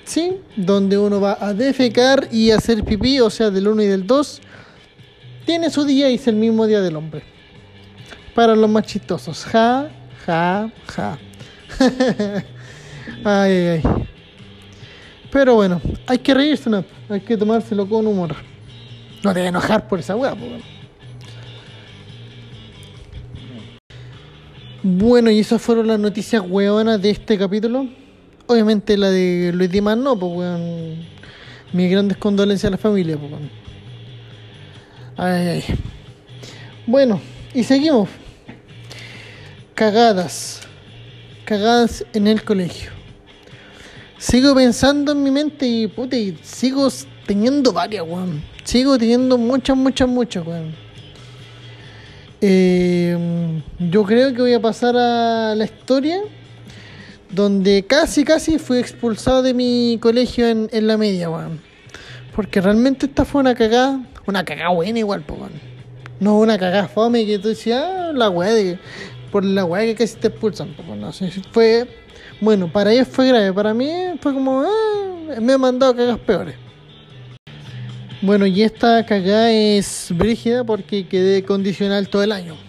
¿Sí? 0.07 0.38
Donde 0.57 0.97
uno 0.97 1.21
va 1.21 1.37
a 1.40 1.53
defecar 1.53 2.29
y 2.33 2.51
hacer 2.51 2.85
pipí, 2.85 3.21
o 3.21 3.29
sea, 3.29 3.51
del 3.51 3.69
1 3.69 3.83
y 3.83 3.87
del 3.87 4.07
2. 4.07 4.40
Tiene 5.45 5.71
su 5.71 5.85
día 5.85 6.09
y 6.09 6.14
es 6.14 6.27
el 6.27 6.37
mismo 6.37 6.66
día 6.66 6.81
del 6.81 6.97
hombre. 6.97 7.23
Para 8.35 8.57
los 8.57 8.69
más 8.71 8.85
chistosos. 8.85 9.45
Ja, 9.45 9.90
ja, 10.25 10.71
ja. 10.87 11.19
ay, 13.25 13.53
ay, 13.53 13.66
ay. 13.66 13.83
Pero 15.31 15.55
bueno, 15.57 15.81
hay 16.07 16.19
que 16.19 16.33
reírse, 16.33 16.71
¿no? 16.71 16.85
Hay 17.09 17.21
que 17.21 17.37
tomárselo 17.37 17.88
con 17.88 18.07
humor. 18.07 18.35
No 19.23 19.35
te 19.35 19.45
enojar 19.45 19.87
por 19.88 19.99
esa 19.99 20.16
weá. 20.16 20.35
Bueno, 24.83 25.31
y 25.31 25.40
esas 25.40 25.61
fueron 25.61 25.88
las 25.88 25.99
noticias 25.99 26.42
weonas 26.47 27.03
de 27.03 27.11
este 27.11 27.37
capítulo. 27.37 27.88
Obviamente 28.49 28.97
la 28.97 29.11
de 29.11 29.51
Luis 29.53 29.71
Dimas 29.71 29.99
no, 29.99 30.17
pues 30.19 30.33
weón. 30.33 31.07
Mis 31.73 31.91
grandes 31.91 32.17
condolencias 32.17 32.69
a 32.69 32.71
la 32.71 32.79
familia, 32.79 33.17
pues 33.17 33.33
weón. 33.33 33.51
Ay, 35.17 35.49
ay. 35.49 35.65
Bueno, 36.87 37.21
y 37.53 37.65
seguimos. 37.65 38.09
Cagadas. 39.75 40.61
Cagadas 41.45 42.05
en 42.13 42.29
el 42.29 42.45
colegio. 42.45 42.91
Sigo 44.19 44.55
pensando 44.55 45.13
en 45.13 45.23
mi 45.23 45.31
mente 45.31 45.67
y 45.67 45.87
puta, 45.89 46.17
y 46.17 46.39
sigo 46.43 46.89
teniendo 47.27 47.73
varias, 47.73 48.05
weón. 48.07 48.43
Sigo 48.65 48.97
teniendo 48.97 49.37
muchas, 49.37 49.77
muchas, 49.77 50.09
muchas, 50.09 50.47
weón. 50.47 50.75
Eh, 52.41 53.17
yo 53.79 54.05
creo 54.05 54.33
que 54.33 54.43
voy 54.43 54.55
a 54.55 54.61
pasar 54.61 54.97
a 54.97 55.55
la 55.55 55.65
historia 55.65 56.21
donde 57.31 57.85
casi, 57.87 58.25
casi 58.25 58.59
fui 58.59 58.79
expulsado 58.79 59.43
de 59.43 59.55
mi 59.55 59.99
colegio 60.01 60.47
en, 60.49 60.87
la 60.87 60.97
media, 60.97 61.31
weón. 61.31 61.61
Porque 62.35 62.61
realmente 62.61 63.07
esta 63.07 63.25
fue 63.25 63.41
una 63.41 63.55
cagada, 63.55 64.01
una 64.27 64.45
cagada 64.45 64.71
buena 64.71 64.99
igual, 64.99 65.23
po, 65.23 65.35
weón. 65.35 65.53
No 66.21 66.39
una 66.39 66.59
cagada 66.59 66.89
fome 66.89 67.27
que 67.27 67.39
tú 67.39 67.49
decías, 67.49 67.83
ah, 67.85 68.12
la 68.15 68.31
weá 68.31 68.53
de. 68.53 68.79
Por 69.31 69.45
la 69.45 69.65
weá 69.65 69.85
que 69.85 69.95
casi 69.95 70.17
te 70.17 70.29
expulsan, 70.29 70.75
po. 70.75 70.97
No 70.97 71.12
sé, 71.12 71.31
fue. 71.53 71.87
Bueno, 72.41 72.71
para 72.71 72.93
ellos 72.93 73.09
fue 73.09 73.29
grave, 73.29 73.53
para 73.53 73.73
mí 73.73 73.91
fue 74.21 74.35
como, 74.35 74.62
ah, 74.62 75.41
me 75.41 75.55
han 75.55 75.61
mandado 75.61 75.95
cagas 75.97 76.19
peores. 76.19 76.55
Bueno, 78.23 78.47
y 78.47 78.62
esta 78.62 79.05
cagada 79.05 79.51
es 79.51 80.09
brígida 80.15 80.65
porque 80.65 81.07
quedé 81.07 81.45
condicional 81.45 82.09
todo 82.09 82.23
el 82.23 82.33
año. 82.33 82.65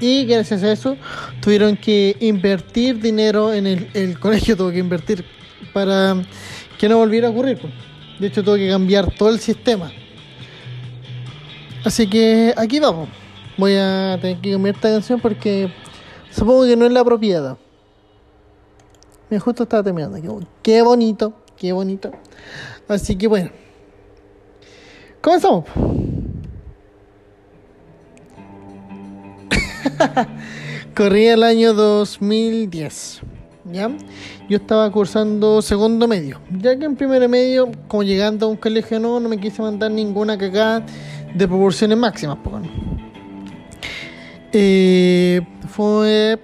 Y 0.00 0.24
gracias 0.26 0.62
a 0.62 0.72
eso 0.72 0.96
tuvieron 1.40 1.76
que 1.76 2.16
invertir 2.20 3.00
dinero 3.00 3.52
en 3.52 3.66
el, 3.66 4.18
colegio, 4.18 4.56
tuvo 4.56 4.70
que 4.70 4.78
invertir 4.78 5.24
para 5.72 6.14
que 6.78 6.88
no 6.88 6.98
volviera 6.98 7.28
a 7.28 7.30
ocurrir. 7.30 7.58
pues. 7.58 7.72
De 8.18 8.28
hecho, 8.28 8.42
tuve 8.42 8.58
que 8.58 8.68
cambiar 8.68 9.12
todo 9.14 9.30
el 9.30 9.38
sistema. 9.38 9.92
Así 11.84 12.08
que 12.08 12.52
aquí 12.56 12.80
vamos. 12.80 13.08
Voy 13.56 13.74
a 13.76 14.18
tener 14.20 14.38
que 14.38 14.52
cambiar 14.52 14.74
esta 14.74 14.90
canción 14.90 15.20
porque 15.20 15.72
supongo 16.30 16.64
que 16.64 16.76
no 16.76 16.86
es 16.86 16.92
la 16.92 17.00
apropiada. 17.00 17.58
Me 19.30 19.38
justo 19.38 19.64
estaba 19.64 19.82
terminando. 19.82 20.16
Qué, 20.20 20.46
qué 20.62 20.82
bonito, 20.82 21.34
qué 21.56 21.72
bonito. 21.72 22.12
Así 22.88 23.16
que 23.16 23.26
bueno. 23.26 23.50
Comenzamos. 25.20 25.64
Corría 30.94 31.34
el 31.34 31.42
año 31.42 31.74
2010. 31.74 33.20
¿Ya? 33.70 33.90
Yo 34.48 34.56
estaba 34.56 34.90
cursando 34.90 35.60
segundo 35.60 36.08
medio. 36.08 36.40
Ya 36.58 36.78
que 36.78 36.86
en 36.86 36.96
primer 36.96 37.28
medio, 37.28 37.70
como 37.86 38.02
llegando 38.02 38.46
a 38.46 38.48
un 38.48 38.56
colegio 38.56 38.98
nuevo, 38.98 39.20
no 39.20 39.28
me 39.28 39.38
quise 39.38 39.60
mandar 39.60 39.90
ninguna 39.90 40.38
cagada 40.38 40.86
de 41.34 41.46
proporciones 41.46 41.98
máximas. 41.98 42.38
Eh, 44.52 45.42
fue 45.68 46.38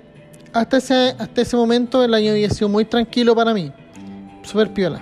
hasta 0.53 0.77
ese, 0.77 1.15
hasta 1.19 1.41
ese 1.41 1.57
momento 1.57 2.05
el 2.05 2.13
año 2.13 2.33
había 2.33 2.51
sido 2.51 2.69
muy 2.69 2.85
tranquilo 2.85 3.35
para 3.35 3.55
mí. 3.55 3.73
Super 4.43 4.73
piola. 4.75 5.01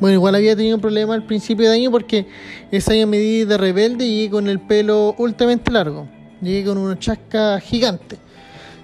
Bueno, 0.00 0.14
igual 0.14 0.34
había 0.36 0.56
tenido 0.56 0.76
un 0.76 0.80
problema 0.80 1.14
al 1.14 1.24
principio 1.24 1.68
de 1.68 1.76
año 1.76 1.90
porque 1.90 2.26
ese 2.70 2.94
año 2.94 3.08
me 3.08 3.18
di 3.18 3.44
de 3.44 3.58
rebelde 3.58 4.06
y 4.06 4.28
con 4.28 4.48
el 4.48 4.60
pelo 4.60 5.14
ultramente 5.18 5.70
largo. 5.70 6.08
Llegué 6.40 6.64
con 6.64 6.78
una 6.78 6.98
chasca 6.98 7.60
gigante. 7.60 8.16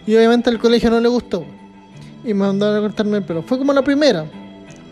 Y 0.07 0.15
obviamente 0.17 0.51
al 0.51 0.59
colegio 0.59 0.91
no 0.91 1.01
le 1.01 1.09
gustó. 1.09 1.45
Y 2.25 2.29
me 2.29 2.47
mandaron 2.47 2.77
a 2.77 2.81
cortarme 2.81 3.19
el 3.19 3.25
pelo. 3.25 3.43
Fue 3.43 3.59
como 3.59 3.73
la 3.73 3.83
primera. 3.83 4.27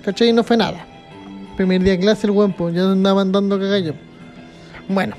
¿Cachai? 0.05 0.29
Y 0.29 0.33
no 0.33 0.45
fue 0.45 0.57
nada. 0.57 0.87
Primer 1.57 1.83
día 1.83 1.93
de 1.93 1.99
clase 2.01 2.27
el 2.27 2.33
guampo. 2.33 2.71
Ya 2.71 2.91
andaba 2.91 3.23
andando 3.23 3.59
cagallo. 3.59 3.95
Bueno. 4.89 5.15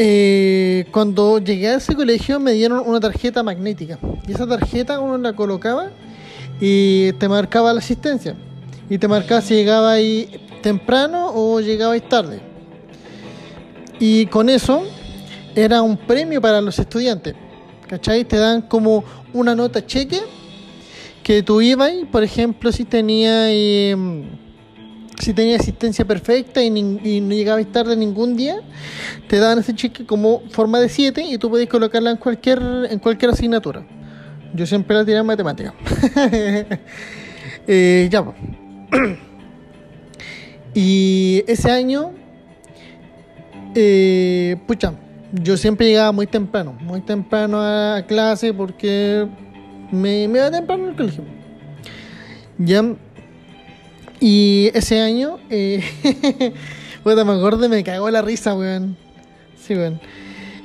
Eh, 0.00 0.86
cuando 0.92 1.38
llegué 1.38 1.70
a 1.70 1.74
ese 1.74 1.96
colegio 1.96 2.38
me 2.38 2.52
dieron 2.52 2.82
una 2.86 3.00
tarjeta 3.00 3.42
magnética. 3.42 3.98
Y 4.28 4.32
esa 4.32 4.46
tarjeta 4.46 5.00
uno 5.00 5.18
la 5.18 5.32
colocaba 5.32 5.90
y 6.60 7.12
te 7.14 7.28
marcaba 7.28 7.72
la 7.72 7.80
asistencia. 7.80 8.36
Y 8.88 8.98
te 8.98 9.08
marcaba 9.08 9.40
si 9.40 9.54
llegaba 9.54 9.92
ahí 9.92 10.40
temprano 10.62 11.32
o 11.34 11.60
llegaba 11.60 11.94
ahí 11.94 12.00
tarde. 12.00 12.40
Y 13.98 14.26
con 14.26 14.48
eso 14.48 14.84
era 15.64 15.82
un 15.82 15.96
premio 15.96 16.40
para 16.40 16.60
los 16.60 16.78
estudiantes. 16.78 17.34
¿Cachai? 17.88 18.24
Te 18.24 18.36
dan 18.36 18.62
como 18.62 19.02
una 19.32 19.54
nota 19.54 19.84
cheque 19.84 20.20
que 21.22 21.42
tú 21.42 21.60
ibas, 21.60 21.92
por 22.12 22.22
ejemplo, 22.22 22.70
si 22.70 22.84
tenía 22.84 23.50
eh, 23.50 23.96
si 25.18 25.34
tenía 25.34 25.56
asistencia 25.56 26.04
perfecta 26.04 26.62
y, 26.62 26.70
no 26.70 27.34
llegabas 27.34 27.66
tarde 27.72 27.96
ningún 27.96 28.36
día, 28.36 28.60
te 29.26 29.38
daban 29.38 29.58
ese 29.58 29.74
cheque 29.74 30.06
como 30.06 30.42
forma 30.50 30.78
de 30.78 30.88
7 30.88 31.22
y 31.22 31.38
tú 31.38 31.50
podías 31.50 31.68
colocarla 31.68 32.12
en 32.12 32.18
cualquier 32.18 32.60
en 32.90 32.98
cualquier 33.00 33.32
asignatura. 33.32 33.84
Yo 34.54 34.64
siempre 34.64 34.96
la 34.96 35.04
tiré 35.04 35.18
en 35.18 35.26
matemática. 35.26 35.74
Eh, 37.70 38.08
ya, 38.10 38.24
y 40.74 41.44
ese 41.46 41.70
año, 41.70 42.12
eh, 43.74 44.56
pucha, 44.66 44.94
yo 45.32 45.56
siempre 45.56 45.86
llegaba 45.86 46.12
muy 46.12 46.26
temprano, 46.26 46.72
muy 46.80 47.00
temprano 47.00 47.60
a 47.60 48.02
clase 48.06 48.52
porque 48.54 49.26
me, 49.90 50.26
me 50.28 50.38
iba 50.38 50.50
temprano 50.50 50.88
al 50.88 50.96
colegio. 50.96 51.24
Ya. 52.58 52.84
Y 54.20 54.70
ese 54.74 55.00
año, 55.00 55.38
eh, 55.48 55.82
puta, 57.04 57.24
me 57.24 57.32
acuerdo, 57.32 57.68
me 57.68 57.84
cagó 57.84 58.10
la 58.10 58.22
risa, 58.22 58.54
weón. 58.54 58.96
Sí, 59.60 59.74
weón. 59.74 60.00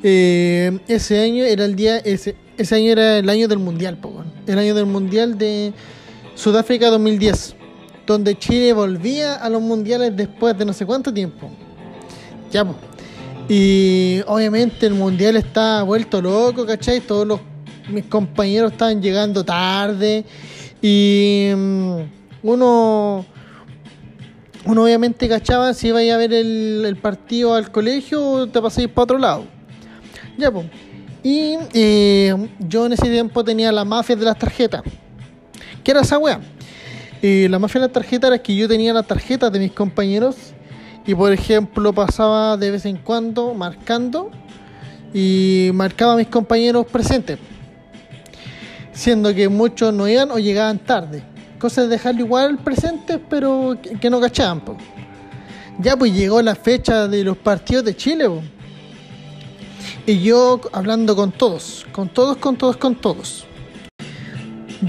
Eh, 0.01 0.79
ese 0.87 1.19
año 1.21 1.43
era 1.43 1.65
el 1.65 1.75
día, 1.75 1.97
ese, 1.97 2.35
ese 2.57 2.75
año 2.75 2.91
era 2.91 3.19
el 3.19 3.29
año 3.29 3.47
del 3.47 3.59
mundial, 3.59 3.97
po, 3.97 4.09
weón. 4.09 4.31
El 4.47 4.57
año 4.57 4.73
del 4.73 4.85
mundial 4.85 5.37
de 5.37 5.73
Sudáfrica 6.35 6.89
2010, 6.89 7.55
donde 8.07 8.37
Chile 8.37 8.73
volvía 8.73 9.35
a 9.35 9.49
los 9.49 9.61
mundiales 9.61 10.15
después 10.15 10.57
de 10.57 10.65
no 10.65 10.73
sé 10.73 10.85
cuánto 10.85 11.13
tiempo. 11.13 11.49
Ya, 12.51 12.65
pues. 12.65 12.92
Y 13.49 14.21
obviamente 14.27 14.85
el 14.85 14.93
mundial 14.93 15.35
está 15.35 15.83
vuelto 15.83 16.21
loco, 16.21 16.65
¿cachai? 16.65 17.01
Todos 17.01 17.27
los, 17.27 17.39
mis 17.89 18.05
compañeros 18.05 18.71
estaban 18.71 19.01
llegando 19.01 19.43
tarde 19.43 20.23
y 20.81 21.51
mm, 21.55 21.97
uno, 22.43 23.25
uno 24.65 24.83
obviamente 24.83 25.27
cachaba 25.27 25.73
si 25.73 25.87
iba 25.89 25.99
a 25.99 26.03
ir 26.03 26.11
a 26.13 26.17
ver 26.17 26.33
el, 26.33 26.97
partido 27.01 27.53
al 27.53 27.71
colegio 27.71 28.25
o 28.25 28.47
te 28.47 28.61
pasáis 28.61 28.87
para 28.87 29.03
otro 29.03 29.17
lado. 29.17 29.45
Ya, 30.37 30.51
pues. 30.51 30.65
Y 31.21 31.57
eh, 31.73 32.35
yo 32.59 32.85
en 32.85 32.93
ese 32.93 33.09
tiempo 33.09 33.43
tenía 33.43 33.71
la 33.71 33.85
mafia 33.85 34.15
de 34.15 34.25
las 34.25 34.37
tarjetas. 34.37 34.83
¿Qué 35.83 35.91
era 35.91 36.01
esa 36.01 36.17
wea? 36.17 36.39
Eh, 37.21 37.47
la 37.49 37.59
mafia 37.59 37.81
de 37.81 37.87
las 37.87 37.93
tarjetas 37.93 38.29
era 38.29 38.37
que 38.41 38.55
yo 38.55 38.67
tenía 38.67 38.93
las 38.93 39.07
tarjetas 39.07 39.51
de 39.51 39.59
mis 39.59 39.71
compañeros 39.71 40.35
y 41.05 41.15
por 41.15 41.31
ejemplo 41.31 41.93
pasaba 41.93 42.57
de 42.57 42.71
vez 42.71 42.85
en 42.85 42.97
cuando 42.97 43.53
marcando 43.53 44.31
y 45.13 45.69
marcaba 45.73 46.13
a 46.13 46.17
mis 46.17 46.27
compañeros 46.27 46.85
presentes. 46.87 47.39
Siendo 48.93 49.33
que 49.33 49.49
muchos 49.49 49.93
no 49.93 50.07
iban 50.07 50.31
o 50.31 50.39
llegaban 50.39 50.79
tarde. 50.79 51.23
Cosa 51.59 51.81
de 51.81 51.87
dejarlo 51.87 52.21
igual 52.21 52.57
presentes 52.59 53.19
pero 53.29 53.77
que, 53.99 54.09
no 54.09 54.19
cachaban. 54.21 54.61
Ya 55.79 55.97
pues 55.97 56.13
llegó 56.13 56.41
la 56.41 56.55
fecha 56.55 57.07
de 57.07 57.23
los 57.23 57.37
partidos 57.37 57.85
de 57.85 57.95
Chile. 57.95 58.29
Y 60.05 60.19
yo 60.19 60.61
hablando 60.71 61.15
con 61.15 61.31
todos, 61.31 61.85
con 61.91 62.09
todos, 62.09 62.37
con 62.37 62.55
todos, 62.57 62.77
con 62.77 62.95
todos. 62.95 63.45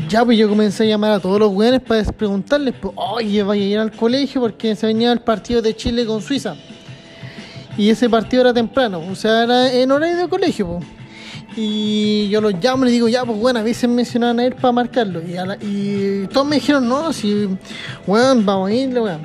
Ya, 0.09 0.24
pues 0.24 0.37
yo 0.37 0.48
comencé 0.48 0.85
a 0.85 0.87
llamar 0.87 1.12
a 1.12 1.20
todos 1.20 1.38
los 1.38 1.52
weones 1.52 1.80
para 1.80 2.02
preguntarles, 2.04 2.74
pues, 2.80 2.92
oye, 2.96 3.42
vaya 3.42 3.62
a 3.62 3.66
ir 3.66 3.78
al 3.78 3.92
colegio 3.92 4.40
porque 4.40 4.74
se 4.74 4.87
venía 4.87 5.12
el 5.12 5.20
partido 5.20 5.62
de 5.62 5.76
Chile 5.76 6.04
con 6.04 6.20
Suiza. 6.20 6.57
Y 7.76 7.90
ese 7.90 8.09
partido 8.09 8.42
era 8.42 8.52
temprano, 8.52 9.00
o 9.09 9.14
sea, 9.14 9.44
era 9.44 9.72
en 9.72 9.90
horario 9.92 10.16
de 10.16 10.28
colegio, 10.28 10.66
pues. 10.66 10.87
Y 11.57 12.28
yo 12.28 12.40
los 12.40 12.54
llamo 12.54 12.85
y 12.85 12.87
les 12.87 12.92
digo, 12.94 13.09
ya, 13.09 13.24
pues 13.24 13.38
bueno, 13.38 13.61
no 13.61 14.26
van 14.26 14.40
a 14.40 14.44
ir 14.44 14.57
para 14.57 14.72
marcarlo. 14.72 15.20
Y, 15.22 16.26
todos 16.33 16.46
me 16.46 16.57
dijeron, 16.57 16.88
no, 16.88 17.12
si, 17.12 17.48
weón, 18.07 18.44
vamos 18.44 18.70
a 18.70 18.72
ir, 18.72 18.98
weón. 18.98 19.20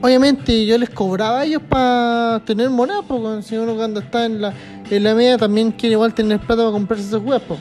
Obviamente 0.00 0.64
yo 0.64 0.78
les 0.78 0.90
cobraba 0.90 1.40
a 1.40 1.44
ellos 1.44 1.62
para 1.68 2.40
tener 2.46 2.70
moneda, 2.70 3.00
weón, 3.00 3.42
si 3.42 3.56
uno 3.56 3.74
cuando 3.74 4.00
está 4.00 4.24
en 4.24 4.40
la, 4.40 4.54
en 4.90 5.04
la 5.04 5.14
media 5.14 5.36
también 5.36 5.72
quiere 5.72 5.94
igual 5.94 6.14
tener 6.14 6.38
plata 6.38 6.62
para 6.62 6.70
comprarse 6.70 7.06
esos 7.06 7.22
pues. 7.22 7.60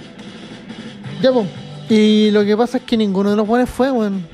Ya, 1.21 1.32
pues. 1.34 1.47
Y 1.89 2.32
lo 2.32 2.46
que 2.46 2.56
pasa 2.56 2.78
es 2.78 2.84
que 2.84 2.96
ninguno 2.96 3.30
de 3.30 3.36
los 3.36 3.48
buenos 3.48 3.69
fue, 3.69 3.91
weón. 3.91 4.26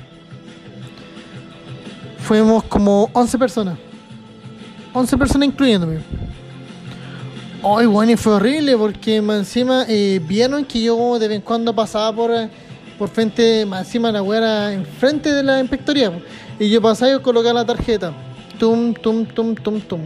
Fuimos 2.20 2.64
como 2.66 3.10
11 3.14 3.38
personas. 3.38 3.78
11 4.94 5.18
personas 5.18 5.48
incluyéndome. 5.48 6.00
Ay, 7.64 7.88
weón, 7.88 8.10
y 8.10 8.16
fue 8.16 8.34
horrible 8.34 8.78
porque 8.78 9.22
más 9.22 9.40
encima 9.40 9.86
eh, 9.88 10.22
vieron 10.26 10.64
que 10.64 10.82
yo 10.82 11.18
de 11.20 11.28
vez 11.28 11.38
en 11.38 11.42
cuando 11.42 11.74
pasaba 11.74 12.16
por, 12.16 12.32
eh, 12.32 12.50
por 12.98 13.10
frente, 13.10 13.66
más 13.66 13.86
encima 13.86 14.12
la 14.12 14.22
weá 14.22 14.72
enfrente 14.72 15.34
de 15.34 15.44
la 15.44 15.60
inspectoría. 15.60 16.12
Y 16.60 16.70
yo 16.70 16.82
pasaba 16.82 17.16
y 17.16 17.20
colocaba 17.20 17.62
la 17.62 17.66
tarjeta. 17.66 18.14
Tum, 18.60 18.94
tum, 18.94 19.26
tum, 19.26 19.56
tum, 19.56 19.82
tum. 19.82 20.02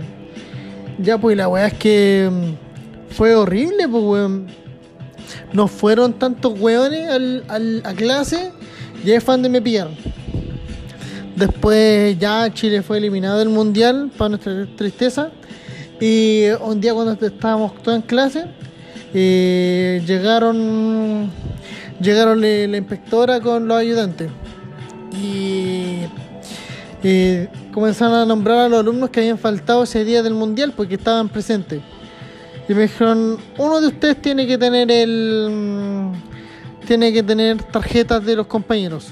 Ya, 0.98 1.18
pues 1.18 1.36
la 1.36 1.50
weá 1.50 1.68
es 1.68 1.74
que 1.74 2.30
mm, 2.32 3.14
fue 3.14 3.36
horrible, 3.36 3.88
pues 3.90 4.04
weón 4.04 4.64
no 5.54 5.68
fueron 5.68 6.14
tantos 6.14 6.60
hueones 6.60 7.10
al, 7.10 7.82
a 7.86 7.94
clase 7.94 8.52
y 9.06 9.12
ahí 9.12 9.20
fue 9.20 9.34
donde 9.36 9.50
me 9.50 9.62
pillaron. 9.62 9.96
Después 11.36 12.18
ya 12.20 12.52
Chile 12.54 12.82
fue 12.84 12.98
eliminado 12.98 13.40
del 13.40 13.50
mundial 13.50 14.12
para 14.18 14.30
nuestra 14.30 14.68
tristeza. 14.76 15.32
Y 16.00 16.46
un 16.62 16.80
día 16.82 16.94
cuando 16.94 17.14
estábamos 17.26 17.82
todos 17.82 17.96
en 17.98 18.02
clase, 18.04 18.46
eh, 19.14 20.02
llegaron 20.06 21.30
llegaron 22.00 22.42
le- 22.42 22.68
la 22.68 22.78
inspectora 22.78 23.40
con 23.40 23.68
los 23.68 23.78
ayudantes. 23.78 24.30
Y, 25.22 26.00
eh, 27.04 27.48
comenzaron 27.74 28.16
a 28.16 28.26
nombrar 28.26 28.60
a 28.60 28.70
los 28.70 28.80
alumnos 28.80 29.10
que 29.10 29.22
habían 29.22 29.38
faltado 29.38 29.84
ese 29.84 30.04
día 30.04 30.22
del 30.24 30.34
mundial 30.34 30.74
porque 30.76 30.96
estaban 30.96 31.30
presentes. 31.30 31.82
Y 32.68 32.74
me 32.74 32.84
dijeron, 32.84 33.38
uno 33.58 33.82
de 33.82 33.88
ustedes 33.88 34.22
tiene 34.22 34.48
que 34.48 34.58
tener 34.58 34.90
el... 34.92 35.50
mm, 35.52 36.86
tiene 36.86 37.12
que 37.12 37.24
tener 37.24 37.62
tarjetas 37.64 38.24
de 38.24 38.36
los 38.36 38.48
compañeros. 38.48 39.10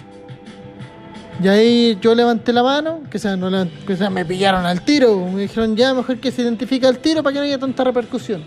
Y 1.42 1.48
ahí 1.48 1.98
yo 2.02 2.14
levanté 2.14 2.54
la 2.54 2.62
mano, 2.62 3.02
que 3.10 3.18
sea, 3.18 3.36
no 3.36 3.50
que 3.88 3.96
sea, 3.96 4.10
me 4.10 4.26
pillaron 4.26 4.66
al 4.66 4.84
tiro. 4.84 5.28
Me 5.28 5.42
dijeron, 5.42 5.76
ya, 5.76 5.94
mejor 5.94 6.20
que 6.20 6.32
se 6.32 6.44
identifique 6.44 6.86
al 6.86 7.00
tiro 7.00 7.24
para 7.24 7.34
que 7.34 7.40
no 7.40 7.46
haya 7.46 7.58
tanta 7.58 7.84
repercusión. 7.84 8.44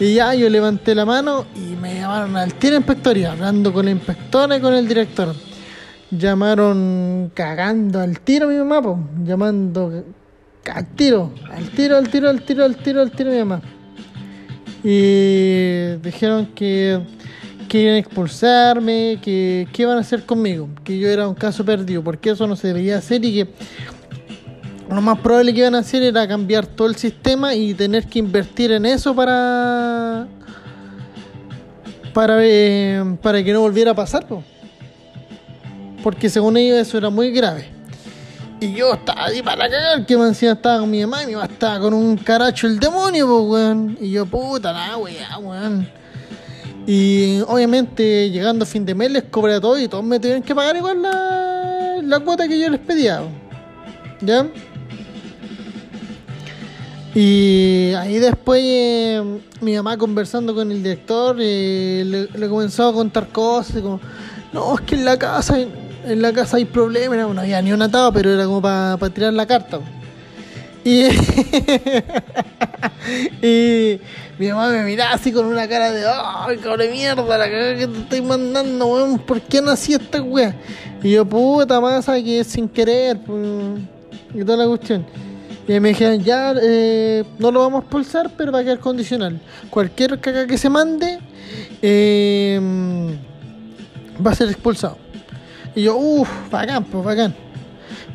Y 0.00 0.14
ya 0.14 0.34
yo 0.34 0.48
levanté 0.48 0.94
la 0.94 1.04
mano 1.04 1.44
y 1.54 1.76
me 1.76 1.94
llamaron 1.94 2.36
al 2.36 2.54
tiro 2.54 2.76
inspectoría, 2.76 3.32
hablando 3.32 3.72
con 3.72 3.84
la 3.84 3.92
inspectora 3.92 4.56
y 4.56 4.60
con 4.60 4.74
el 4.74 4.88
director. 4.88 5.34
Llamaron 6.10 7.30
cagando 7.34 8.00
al 8.00 8.20
tiro 8.20 8.48
mi 8.48 8.56
mamá, 8.56 8.82
po, 8.82 8.98
llamando 9.24 10.04
al 10.72 10.86
tiro, 10.96 11.32
al 11.50 11.68
tiro, 11.70 11.96
al 11.96 12.08
tiro, 12.08 12.28
al 12.28 12.42
tiro, 12.42 12.64
al 12.64 12.76
tiro, 12.76 13.00
al 13.02 13.10
tiro 13.10 13.30
mi 13.30 13.38
mamá. 13.38 13.62
Y 14.84 15.96
dijeron 16.02 16.46
que, 16.54 17.00
a 17.72 17.98
expulsarme, 17.98 19.18
que 19.20 19.66
qué 19.72 19.82
iban 19.82 19.96
a 19.96 20.02
hacer 20.02 20.24
conmigo, 20.24 20.68
que 20.84 20.96
yo 20.98 21.08
era 21.08 21.26
un 21.26 21.34
caso 21.34 21.64
perdido, 21.64 22.04
porque 22.04 22.30
eso 22.30 22.46
no 22.46 22.54
se 22.54 22.68
debía 22.68 22.98
hacer 22.98 23.24
y 23.24 23.34
que 23.34 23.48
lo 24.88 25.00
más 25.00 25.18
probable 25.18 25.52
que 25.52 25.60
iban 25.60 25.74
a 25.74 25.78
hacer 25.78 26.02
era 26.02 26.28
cambiar 26.28 26.66
todo 26.66 26.86
el 26.86 26.96
sistema 26.96 27.54
y 27.54 27.72
tener 27.74 28.06
que 28.06 28.18
invertir 28.18 28.70
en 28.72 28.84
eso 28.84 29.14
para 29.14 30.28
para 32.12 32.36
eh, 32.42 33.16
para 33.20 33.42
que 33.42 33.52
no 33.52 33.62
volviera 33.62 33.90
a 33.90 33.94
pasar 33.94 34.28
po. 34.28 34.44
porque 36.02 36.28
según 36.28 36.56
ellos 36.58 36.76
eso 36.76 36.98
era 36.98 37.10
muy 37.10 37.32
grave 37.32 37.73
y 38.64 38.74
yo 38.74 38.94
estaba 38.94 39.26
ahí 39.26 39.42
para 39.42 39.68
cagar 39.68 40.06
que 40.06 40.16
me 40.16 40.26
encima 40.26 40.52
estaba 40.52 40.80
con 40.80 40.90
mi 40.90 41.00
mamá 41.02 41.22
y 41.22 41.26
mi 41.26 41.34
mamá 41.34 41.46
estaba 41.46 41.80
con 41.80 41.94
un 41.94 42.16
caracho 42.16 42.66
el 42.66 42.78
demonio 42.78 43.26
pues 43.26 43.44
weón 43.48 43.98
y 44.00 44.10
yo 44.10 44.26
puta 44.26 44.72
la 44.72 44.96
weá 44.96 45.38
weón 45.38 45.88
y 46.86 47.40
obviamente 47.46 48.30
llegando 48.30 48.64
a 48.64 48.66
fin 48.66 48.84
de 48.84 48.94
mes 48.94 49.10
les 49.10 49.24
cobré 49.24 49.54
a 49.54 49.60
todos 49.60 49.80
y 49.80 49.88
todos 49.88 50.04
me 50.04 50.18
tuvieron 50.18 50.42
que 50.42 50.54
pagar 50.54 50.76
igual 50.76 51.00
la, 51.00 52.00
la 52.02 52.20
cuota 52.20 52.46
que 52.46 52.58
yo 52.58 52.68
les 52.68 52.80
pedía. 52.80 53.22
¿ya? 54.20 54.46
Y 57.14 57.92
ahí 57.96 58.18
después 58.18 58.60
eh, 58.62 59.22
mi 59.60 59.76
mamá 59.76 59.96
conversando 59.96 60.54
con 60.54 60.70
el 60.70 60.82
director 60.82 61.36
eh, 61.40 62.02
le, 62.04 62.38
le 62.38 62.48
comenzó 62.48 62.88
a 62.88 62.92
contar 62.92 63.28
cosas 63.28 63.80
como, 63.80 64.00
no, 64.52 64.74
es 64.74 64.80
que 64.82 64.96
en 64.96 65.04
la 65.04 65.18
casa 65.18 65.58
en 66.06 66.22
la 66.22 66.32
casa 66.32 66.56
hay 66.56 66.64
problemas, 66.64 67.34
no, 67.34 67.40
había 67.40 67.60
ni 67.62 67.72
un 67.72 67.82
atado, 67.82 68.12
pero 68.12 68.32
era 68.32 68.44
como 68.44 68.62
para 68.62 69.10
tirar 69.10 69.32
la 69.32 69.46
carta. 69.46 69.80
Y, 73.42 74.00
mi 74.38 74.48
mamá 74.48 74.70
me 74.70 74.84
miraba 74.84 75.14
así 75.14 75.30
con 75.30 75.46
una 75.46 75.68
cara 75.68 75.92
de, 75.92 76.04
ay, 76.06 76.56
cabrón 76.58 76.90
mierda, 76.90 77.22
la 77.22 77.44
cagada 77.44 77.76
que 77.76 77.86
te 77.86 77.98
estoy 77.98 78.22
mandando, 78.22 78.86
weón, 78.86 79.18
¿por 79.18 79.40
qué 79.42 79.60
nací 79.60 79.94
esta 79.94 80.22
wea? 80.22 80.54
Y 81.02 81.12
yo, 81.12 81.24
puta 81.24 81.80
masa, 81.80 82.20
que 82.22 82.42
sin 82.44 82.68
querer, 82.68 83.18
y 84.34 84.44
toda 84.44 84.58
la 84.58 84.66
cuestión. 84.66 85.06
Y 85.68 85.78
me 85.80 85.90
dijeron, 85.90 86.22
ya, 86.22 86.54
eh, 86.62 87.24
no 87.38 87.50
lo 87.50 87.60
vamos 87.60 87.80
a 87.80 87.84
expulsar, 87.84 88.30
pero 88.36 88.52
va 88.52 88.60
a 88.60 88.64
quedar 88.64 88.80
condicional. 88.80 89.40
Cualquier 89.70 90.18
caca 90.20 90.46
que 90.46 90.58
se 90.58 90.68
mande, 90.68 91.18
eh, 91.80 92.60
va 94.24 94.30
a 94.30 94.34
ser 94.34 94.48
expulsado. 94.48 95.03
Y 95.74 95.82
yo, 95.82 95.96
uff, 95.96 96.28
bacán, 96.50 96.84
pues 96.84 97.04
bacán. 97.04 97.34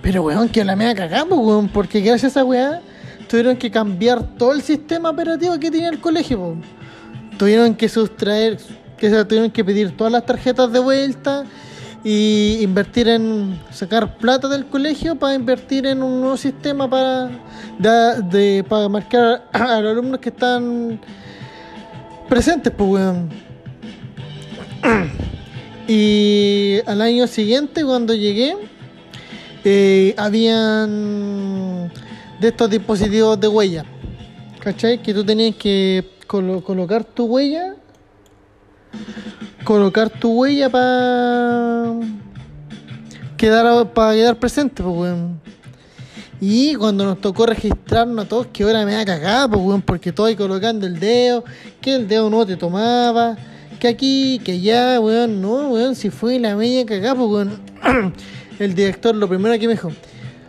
Pero 0.01 0.23
weón, 0.23 0.47
que 0.49 0.63
la 0.63 0.75
media 0.75 0.95
cagada, 0.95 1.25
pues 1.25 1.39
weón, 1.41 1.67
porque 1.67 1.99
gracias 2.01 2.35
a 2.37 2.39
esa 2.39 2.43
weá 2.45 2.81
tuvieron 3.27 3.57
que 3.57 3.69
cambiar 3.69 4.23
todo 4.37 4.53
el 4.53 4.61
sistema 4.61 5.09
operativo 5.09 5.59
que 5.59 5.69
tenía 5.69 5.89
el 5.89 5.99
colegio, 5.99 6.39
pues. 6.39 6.57
Tuvieron 7.37 7.75
que 7.75 7.87
sustraer, 7.87 8.57
que 8.97 9.09
se 9.09 9.25
tuvieron 9.25 9.51
que 9.51 9.63
pedir 9.63 9.95
todas 9.95 10.11
las 10.11 10.25
tarjetas 10.25 10.71
de 10.71 10.79
vuelta 10.79 11.45
y 12.03 12.59
invertir 12.61 13.07
en 13.09 13.59
sacar 13.71 14.17
plata 14.17 14.47
del 14.47 14.65
colegio 14.65 15.15
para 15.15 15.35
invertir 15.35 15.85
en 15.85 16.01
un 16.01 16.21
nuevo 16.21 16.37
sistema 16.37 16.89
para 16.89 17.29
de- 18.29 18.63
para 18.67 18.87
marcar 18.89 19.43
a 19.51 19.81
los 19.81 19.91
alumnos 19.91 20.19
que 20.19 20.29
están 20.29 20.99
presentes, 22.29 22.71
pues 22.75 22.89
weón. 22.89 23.29
Y 25.91 26.81
al 26.85 27.01
año 27.01 27.25
siguiente, 27.25 27.83
cuando 27.83 28.13
llegué, 28.13 28.55
eh, 29.63 30.13
habían 30.17 31.91
de 32.39 32.47
estos 32.47 32.69
dispositivos 32.69 33.39
de 33.39 33.47
huella. 33.47 33.85
¿Cachai? 34.59 35.01
Que 35.01 35.15
tú 35.15 35.23
tenías 35.23 35.55
que 35.55 36.07
colo- 36.27 36.63
colocar 36.63 37.03
tu 37.03 37.25
huella. 37.25 37.73
Colocar 39.63 40.11
tu 40.11 40.31
huella 40.41 40.69
para 40.69 41.93
quedar, 43.35 43.91
para 43.91 44.13
quedar 44.13 44.37
presente, 44.37 44.83
pues, 44.83 44.95
weón. 44.95 45.41
Y 46.39 46.75
cuando 46.75 47.03
nos 47.03 47.19
tocó 47.19 47.47
registrarnos 47.47 48.25
a 48.25 48.29
todos, 48.29 48.45
que 48.53 48.63
hora 48.63 48.85
me 48.85 48.93
da 48.93 49.03
cagada, 49.05 49.47
pues, 49.47 49.59
weón, 49.59 49.81
porque 49.81 50.11
todo 50.11 50.27
ahí 50.27 50.35
colocando 50.35 50.85
el 50.85 50.99
dedo, 50.99 51.43
que 51.81 51.95
el 51.95 52.07
dedo 52.07 52.29
no 52.29 52.45
te 52.45 52.55
tomaba, 52.57 53.35
que 53.79 53.87
aquí, 53.87 54.41
que 54.43 54.53
allá, 54.53 54.99
weón, 54.99 55.41
no, 55.41 55.69
weón, 55.69 55.95
si 55.95 56.09
fue 56.09 56.39
la 56.39 56.55
media 56.55 56.85
cagada, 56.85 57.15
pues, 57.15 57.29
weón. 57.29 58.13
el 58.59 58.75
director 58.75 59.15
lo 59.15 59.27
primero 59.27 59.57
que 59.57 59.67
me 59.67 59.73
dijo, 59.73 59.91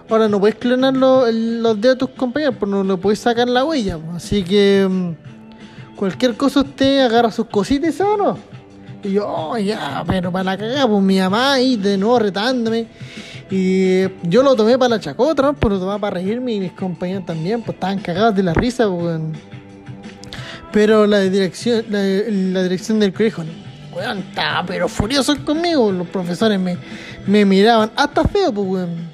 ahora 0.08 0.28
no 0.28 0.40
puedes 0.40 0.56
clonar 0.56 0.94
los 0.94 1.80
dedos 1.80 1.80
de 1.80 1.96
tus 1.96 2.10
compañeros, 2.10 2.56
pues 2.58 2.70
no 2.70 2.82
lo 2.82 2.98
puedes 2.98 3.20
sacar 3.20 3.48
la 3.48 3.64
huella, 3.64 3.98
pues. 3.98 4.16
así 4.16 4.42
que 4.42 4.86
mm, 4.88 5.96
cualquier 5.96 6.36
cosa 6.36 6.60
usted 6.60 7.06
agarra 7.06 7.30
sus 7.30 7.46
cositas 7.46 7.94
y 7.94 8.02
¿no? 8.02 8.36
Y 9.02 9.12
yo, 9.12 9.26
oh, 9.26 9.56
ya, 9.56 10.04
pero 10.06 10.30
para 10.30 10.44
la 10.44 10.58
cagada, 10.58 10.86
pues 10.86 11.02
mi 11.02 11.18
mamá 11.18 11.54
ahí 11.54 11.76
de 11.76 11.96
nuevo 11.96 12.18
retándome. 12.18 12.86
Y 13.50 14.02
yo 14.28 14.42
lo 14.42 14.54
tomé 14.54 14.78
para 14.78 14.90
la 14.90 15.00
chacota, 15.00 15.42
¿no? 15.42 15.54
Pero 15.54 15.74
lo 15.74 15.80
tomaba 15.80 15.98
para 15.98 16.14
reírme 16.16 16.52
y 16.52 16.60
mis 16.60 16.72
compañeros 16.72 17.24
también, 17.24 17.62
pues 17.62 17.76
estaban 17.76 17.98
cagados 17.98 18.34
de 18.34 18.42
la 18.42 18.52
risa, 18.52 18.88
pues. 18.88 19.20
Pero 20.72 21.06
la 21.06 21.20
dirección, 21.20 21.84
la, 21.88 21.98
la 22.00 22.62
dirección 22.62 23.00
del 23.00 23.12
colegio, 23.12 23.44
weón, 23.92 24.18
estaba 24.18 24.64
pero 24.64 24.88
furioso 24.88 25.36
conmigo. 25.44 25.90
Los 25.92 26.08
profesores 26.08 26.58
me, 26.58 26.76
me 27.26 27.44
miraban 27.44 27.90
hasta 27.96 28.24
feo, 28.24 28.52
pues, 28.52 28.66
weón. 28.66 29.10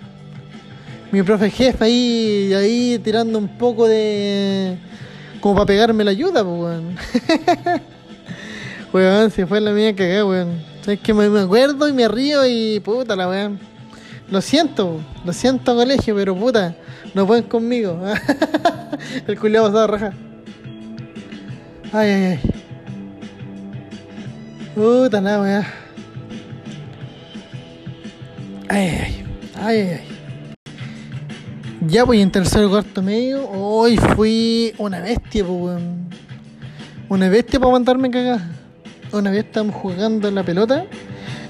Mi 1.13 1.23
profe 1.23 1.51
jefe 1.51 1.85
ahí, 1.85 2.53
ahí 2.53 3.01
tirando 3.03 3.39
un 3.39 3.49
poco 3.49 3.87
de. 3.89 4.77
como 5.41 5.55
para 5.55 5.67
pegarme 5.67 6.05
la 6.05 6.11
ayuda, 6.11 6.45
pues, 6.45 6.61
weón. 6.61 6.97
weón, 8.93 9.31
se 9.31 9.47
fue 9.47 9.61
la 9.61 9.73
mía 9.73 9.95
cagada, 9.95 10.27
weón. 10.27 10.61
Es 10.87 11.01
que 11.01 11.13
me, 11.13 11.25
acuerdo 11.41 11.89
y 11.89 11.93
me 11.93 12.07
río 12.07 12.47
y 12.47 12.81
puta 12.81 13.17
la 13.17 13.29
weón. 13.29 13.59
Lo 14.31 14.41
siento, 14.41 15.01
lo 15.25 15.33
siento 15.33 15.75
colegio, 15.75 16.15
pero 16.17 16.35
puta, 16.35 16.75
no 17.15 17.27
pueden 17.27 17.45
conmigo. 17.45 18.01
El 19.27 19.39
culiado 19.39 19.67
pasado 19.67 19.85
a 19.85 19.87
rajar. 19.87 20.26
Ay, 21.99 22.11
ay, 22.11 22.25
ay. 22.25 22.41
Puta 24.75 25.19
la 25.19 25.41
weá. 25.41 25.67
Ay, 28.69 28.89
ay, 28.89 29.25
ay. 29.55 29.89
Ay. 29.89 30.01
Ya 31.89 32.05
pues 32.05 32.21
en 32.21 32.31
tercer 32.31 32.69
cuarto 32.69 33.01
medio, 33.01 33.49
hoy 33.49 33.97
fui 33.97 34.75
una 34.77 35.01
bestia, 35.01 35.43
pues. 35.43 35.81
Una 37.09 37.31
bestia 37.31 37.59
para 37.59 37.73
mandarme 37.73 38.11
cagar. 38.11 38.41
Una 39.11 39.31
vez 39.31 39.47
estábamos 39.47 39.77
jugando 39.77 40.29
en 40.29 40.35
la 40.35 40.43
pelota 40.43 40.85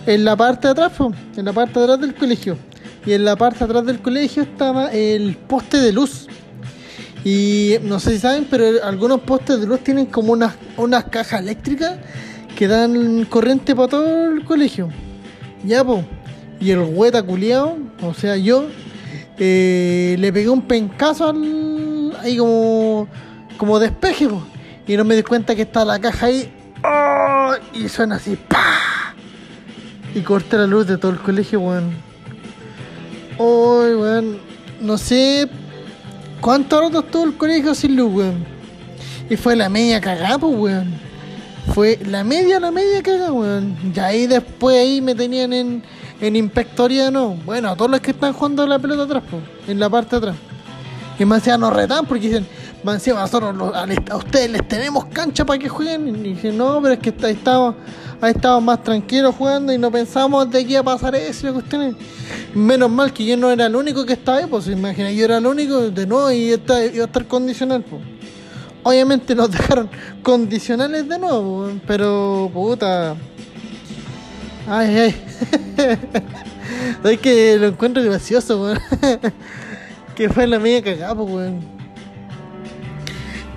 en 0.07 0.25
la 0.25 0.37
parte 0.37 0.69
de 0.69 0.73
atrás, 0.73 0.93
po, 0.93 1.13
en 1.37 1.45
la 1.45 1.53
parte 1.53 1.77
de 1.81 1.85
atrás 1.87 2.01
del 2.01 2.15
colegio. 2.15 2.57
Y 3.05 3.15
en 3.15 3.25
la 3.25 3.35
parte 3.35 3.59
de 3.59 3.65
atrás 3.65 3.85
del 3.85 4.01
colegio 4.01 4.45
estaba 4.45 4.93
el 4.93 5.37
poste 5.49 5.79
de 5.79 5.93
luz. 5.93 6.29
Y 7.27 7.79
no 7.83 7.99
sé 7.99 8.13
si 8.13 8.19
saben, 8.21 8.47
pero 8.49 8.85
algunos 8.85 9.19
postes 9.23 9.59
de 9.59 9.67
luz 9.67 9.81
tienen 9.81 10.07
como 10.07 10.33
unas, 10.33 10.55
unas 10.77 11.07
cajas 11.07 11.41
eléctricas 11.41 11.99
que 12.55 12.69
dan 12.69 13.25
corriente 13.25 13.75
para 13.75 13.89
todo 13.89 14.31
el 14.31 14.45
colegio. 14.45 14.91
Ya, 15.65 15.83
po. 15.83 16.05
Y 16.61 16.71
el 16.71 16.79
hueta 16.79 17.25
culiao, 17.25 17.79
o 18.01 18.15
sea, 18.15 18.37
yo, 18.37 18.67
eh, 19.39 20.15
le 20.21 20.33
pegué 20.33 20.49
un 20.49 20.63
pencazo 20.63 21.29
al, 21.29 22.17
ahí 22.21 22.37
como, 22.37 23.09
como 23.59 23.81
despeje. 23.81 24.29
Y 24.87 24.97
no 24.97 25.05
me 25.05 25.17
di 25.17 25.25
cuenta 25.25 25.57
que 25.57 25.63
está 25.63 25.85
la 25.85 25.99
caja 25.99 26.27
ahí. 26.27 26.49
¡Oh! 26.85 27.55
Y 27.75 27.89
suena 27.89 28.15
así, 28.17 28.37
¡pa! 28.37 29.17
Y 30.15 30.21
corté 30.21 30.59
la 30.59 30.69
luz 30.69 30.87
de 30.87 30.97
todo 30.97 31.11
el 31.11 31.19
colegio, 31.19 31.59
weón. 31.59 31.91
Uy, 33.37 33.97
weón. 33.97 34.39
No 34.81 34.97
sé 34.97 35.51
cuánto 36.47 36.81
rato 36.81 37.01
estuvo 37.01 37.25
el 37.25 37.37
colegio 37.37 37.75
sin 37.75 37.97
luz, 37.97 38.15
weón. 38.15 38.45
Y 39.29 39.37
fue 39.37 39.57
la 39.57 39.69
media 39.69 40.01
cagada, 40.01 40.39
pues, 40.39 40.57
weón. 40.57 40.95
Fue 41.75 41.99
la 42.07 42.23
media, 42.23 42.61
la 42.61 42.71
media 42.71 43.03
caga, 43.03 43.33
weón. 43.33 43.77
Y 43.93 43.99
ahí 43.99 44.29
después 44.29 44.77
ahí 44.77 45.01
me 45.01 45.17
tenían 45.17 45.53
en, 45.53 45.83
en 46.21 46.37
inspectoría, 46.37 47.11
no. 47.11 47.31
Bueno, 47.45 47.71
a 47.71 47.77
todos 47.77 47.91
los 47.91 47.99
que 47.99 48.13
están 48.13 48.33
jugando 48.33 48.65
la 48.65 48.79
pelota 48.79 49.03
atrás, 49.03 49.25
po, 49.29 49.41
en 49.67 49.81
la 49.81 49.91
parte 49.91 50.11
de 50.11 50.17
atrás. 50.19 50.37
Y 51.19 51.25
más 51.25 51.39
encima 51.39 51.59
nos 51.59 51.73
retan 51.73 52.07
porque 52.07 52.29
dicen, 52.29 52.47
más 52.85 52.95
encima 52.95 53.23
nosotros 53.23 53.53
a, 53.75 54.17
ustedes 54.17 54.49
les 54.49 54.69
tenemos 54.69 55.07
cancha 55.07 55.45
para 55.45 55.59
que 55.59 55.69
jueguen. 55.69 56.07
Y 56.25 56.35
dicen, 56.35 56.57
no, 56.57 56.81
pero 56.81 56.95
es 56.95 57.01
que 57.01 57.13
ahí 57.27 57.33
estamos, 57.33 57.75
ahí 58.21 58.33
estamos 58.35 58.63
más 58.63 58.83
tranquilos 58.83 59.35
jugando 59.35 59.73
y 59.73 59.79
no 59.79 59.91
pensamos 59.91 60.51
de 60.51 60.65
que 60.65 60.73
iba 60.73 60.81
a 60.81 60.85
pasar 60.85 61.15
eso 61.15 61.53
cuestiones. 61.53 61.95
Menos 62.55 62.91
mal 62.91 63.13
que 63.13 63.25
yo 63.25 63.37
no 63.37 63.51
era 63.51 63.67
el 63.67 63.77
único 63.77 64.05
que 64.05 64.15
estaba 64.15 64.39
ahí, 64.39 64.47
pues 64.49 64.67
imagina, 64.69 65.11
yo 65.11 65.25
era 65.25 65.39
el 65.39 65.47
único 65.47 65.91
de 65.91 66.07
nuevo 66.07 66.31
y 66.31 66.53
iba 66.53 66.75
a 66.75 67.07
estar 67.07 67.27
condicional, 67.27 67.83
pues. 67.83 68.03
Obviamente 68.83 69.35
nos 69.35 69.51
dejaron 69.53 69.91
condicionales 70.23 71.09
de 71.09 71.19
nuevo, 71.19 71.63
weón, 71.63 71.83
pero 71.87 72.51
puta. 72.53 73.17
Ay, 74.69 74.97
ay. 74.97 75.25
es 77.05 77.21
que 77.21 77.57
lo 77.59 77.67
encuentro 77.69 78.03
gracioso, 78.03 78.63
weón. 78.63 78.79
que 80.15 80.29
fue 80.31 80.47
la 80.47 80.59
media 80.59 80.83
cagada, 80.83 81.15
pues, 81.15 81.29
weón. 81.29 81.77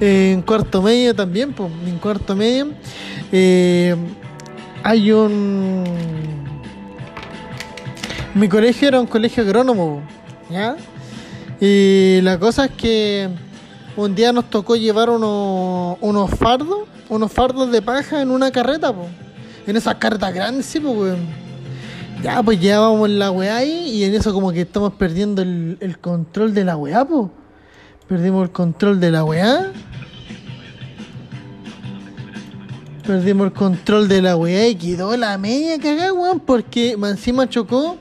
En 0.02 0.42
cuarto 0.42 0.82
medio 0.82 1.14
también, 1.14 1.54
pues, 1.54 1.70
en 1.86 1.98
cuarto 2.00 2.36
medio. 2.36 2.70
eh, 3.32 3.96
hay 4.84 5.12
un. 5.12 5.84
Mi 8.36 8.48
colegio 8.48 8.88
era 8.88 9.00
un 9.00 9.08
colegio 9.08 9.44
agrónomo, 9.44 10.02
¿ya? 10.50 10.78
Y 11.60 12.22
la 12.22 12.40
cosa 12.40 12.66
es 12.66 12.72
que 12.72 13.30
un 13.98 14.16
día 14.16 14.32
nos 14.32 14.50
tocó 14.50 14.76
llevar 14.76 15.10
unos, 15.10 15.98
unos 16.00 16.30
fardos, 16.32 16.88
unos 17.10 17.32
fardos 17.32 17.72
de 17.72 17.82
paja 17.82 18.22
en 18.22 18.32
una 18.32 18.52
carreta, 18.52 18.94
po. 18.94 19.08
En 19.68 19.76
esas 19.76 19.96
carretas 19.96 20.34
grandes, 20.34 20.66
sí, 20.66 20.80
weón. 20.80 21.20
Ya, 22.24 22.42
pues 22.44 22.60
llevábamos 22.60 23.10
la 23.10 23.32
weá 23.32 23.58
ahí 23.58 23.90
y 23.94 24.04
en 24.04 24.14
eso 24.14 24.34
como 24.34 24.52
que 24.52 24.62
estamos 24.62 24.94
perdiendo 24.94 25.42
el, 25.42 25.78
el 25.80 26.00
control 26.00 26.54
de 26.54 26.66
la 26.66 26.78
weá, 26.78 27.06
po. 27.06 27.32
Perdimos 28.08 28.44
el 28.44 28.52
control 28.52 29.00
de 29.00 29.12
la 29.12 29.24
weá. 29.24 29.72
Perdimos 33.06 33.48
el 33.48 33.54
control 33.54 34.08
de 34.08 34.22
la 34.22 34.36
weá 34.36 34.68
y 34.68 34.76
quedó 34.76 35.16
la 35.18 35.38
media 35.38 35.80
cagada, 35.80 36.14
weón, 36.14 36.40
porque 36.40 36.92
encima 36.92 37.50
chocó 37.50 37.98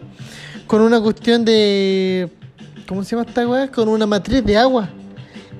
con 0.66 0.82
una 0.82 1.00
cuestión 1.00 1.44
de. 1.44 2.30
¿Cómo 2.87 3.04
se 3.04 3.16
llama 3.16 3.28
esta 3.28 3.46
weá? 3.46 3.70
Con 3.70 3.88
una 3.88 4.06
matriz 4.06 4.44
de 4.44 4.56
agua. 4.56 4.88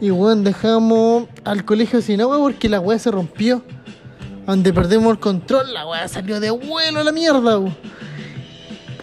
Y 0.01 0.11
weón, 0.11 0.45
dejamos 0.45 1.25
al 1.45 1.65
colegio 1.65 2.01
sin 2.03 2.21
agua 2.21 2.39
porque 2.39 2.69
la 2.69 2.81
weá 2.81 2.99
se 2.99 3.11
rompió. 3.11 3.63
Donde 4.47 4.73
perdimos 4.73 5.13
el 5.13 5.19
control, 5.19 5.73
la 5.73 5.87
weá 5.87 6.09
salió 6.09 6.41
de 6.41 6.51
vuelo 6.51 7.01
a 7.01 7.05
la 7.05 7.13
mierda, 7.13 7.59
weón. 7.59 7.77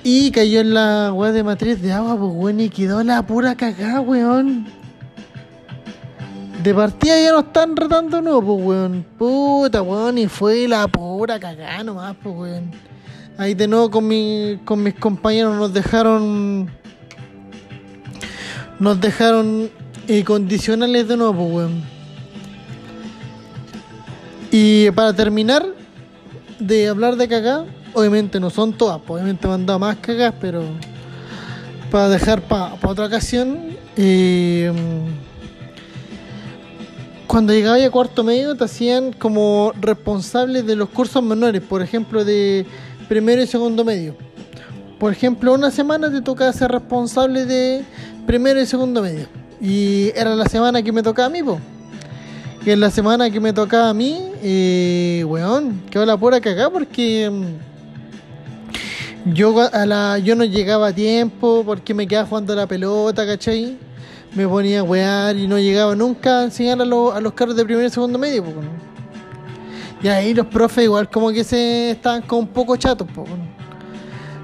Y 0.03 0.29
cayó 0.31 0.59
en 0.59 0.73
la 0.75 1.11
weá 1.11 1.31
de 1.31 1.43
matriz 1.43 1.81
de 1.81 1.91
agua, 1.91 2.17
pues 2.17 2.31
weón, 2.33 2.59
y 2.59 2.69
quedó 2.69 3.03
la 3.03 3.25
pura 3.25 3.55
cagada, 3.55 3.99
weón. 4.01 4.67
De 6.65 6.73
partida 6.73 7.21
ya 7.21 7.31
no 7.31 7.41
están 7.41 7.75
retando 7.75 8.23
no, 8.23 8.41
pues 8.41 8.65
weón. 8.65 9.05
Puta, 9.19 9.83
weón, 9.83 10.17
y 10.17 10.27
fue 10.27 10.67
la 10.67 10.87
pura 10.87 11.39
cagada 11.39 11.83
nomás, 11.83 12.15
pues 12.23 12.35
weón. 12.35 12.71
Ahí 13.37 13.53
de 13.53 13.67
nuevo 13.67 13.91
con, 13.91 14.07
mi, 14.07 14.59
mis 14.77 14.95
compañeros 14.95 15.55
nos 15.57 15.71
dejaron. 15.71 16.67
Nos 18.79 18.99
dejaron 18.99 19.69
eh, 20.07 20.23
condicionales 20.23 21.07
de 21.07 21.15
nuevo, 21.15 21.33
pues 21.35 21.53
weón. 21.53 21.83
Y 24.49 24.89
para 24.89 25.13
terminar 25.13 25.63
de 26.57 26.87
hablar 26.87 27.15
de 27.15 27.27
cagada, 27.27 27.67
obviamente 27.93 28.39
no 28.39 28.49
son 28.49 28.73
todas, 28.73 28.99
pues, 29.05 29.21
obviamente 29.21 29.47
me 29.47 29.53
han 29.53 29.67
dado 29.67 29.77
más 29.77 29.97
cagadas, 29.97 30.33
pero 30.41 30.63
para 31.91 32.09
dejar 32.09 32.41
para 32.41 32.73
otra 32.81 33.05
ocasión. 33.05 33.77
eh, 33.97 34.73
cuando 37.35 37.51
llegaba 37.51 37.83
a 37.83 37.91
cuarto 37.91 38.23
medio 38.23 38.55
te 38.55 38.63
hacían 38.63 39.11
como 39.11 39.73
responsable 39.81 40.63
de 40.63 40.77
los 40.77 40.87
cursos 40.87 41.21
menores, 41.21 41.61
por 41.61 41.81
ejemplo 41.81 42.23
de 42.23 42.65
primero 43.09 43.41
y 43.41 43.45
segundo 43.45 43.83
medio. 43.83 44.15
Por 44.97 45.11
ejemplo, 45.11 45.53
una 45.53 45.69
semana 45.69 46.09
te 46.09 46.21
tocaba 46.21 46.53
ser 46.53 46.71
responsable 46.71 47.45
de 47.45 47.83
primero 48.25 48.61
y 48.61 48.65
segundo 48.65 49.01
medio. 49.01 49.27
Y 49.59 50.13
era 50.15 50.33
la 50.33 50.45
semana 50.45 50.81
que 50.81 50.93
me 50.93 51.03
tocaba 51.03 51.27
a 51.27 51.29
mí, 51.29 51.43
po. 51.43 51.59
Y 52.65 52.71
en 52.71 52.79
la 52.79 52.89
semana 52.89 53.29
que 53.29 53.41
me 53.41 53.51
tocaba 53.51 53.89
a 53.89 53.93
mí, 53.93 54.17
eh, 54.41 55.25
weón, 55.27 55.81
quedó 55.91 56.05
la 56.05 56.15
pura 56.15 56.39
cagada 56.39 56.69
porque 56.69 57.29
mm, 57.29 59.33
yo, 59.33 59.59
a 59.59 59.85
la, 59.85 60.19
yo 60.19 60.37
no 60.37 60.45
llegaba 60.45 60.87
a 60.87 60.95
tiempo 60.95 61.63
porque 61.65 61.93
me 61.93 62.07
quedaba 62.07 62.29
jugando 62.29 62.55
la 62.55 62.65
pelota, 62.65 63.25
¿cachai? 63.25 63.75
Me 64.35 64.47
ponía 64.47 64.81
a 64.81 64.83
wear 64.83 65.35
y 65.37 65.47
no 65.47 65.57
llegaba 65.57 65.95
nunca 65.95 66.39
a 66.39 66.43
enseñar 66.43 66.81
a, 66.81 66.85
los- 66.85 67.13
a 67.15 67.21
los 67.21 67.33
carros 67.33 67.55
de 67.55 67.63
primero 67.63 67.87
y 67.87 67.89
segundo 67.89 68.19
medio, 68.19 68.43
po. 68.43 68.51
Y 70.03 70.07
ahí 70.09 70.33
los 70.33 70.45
profes 70.47 70.83
igual 70.83 71.09
como 71.09 71.31
que 71.31 71.43
se 71.43 71.91
estaban 71.91 72.21
como 72.21 72.41
un 72.41 72.47
poco 72.49 72.75
chatos. 72.75 73.07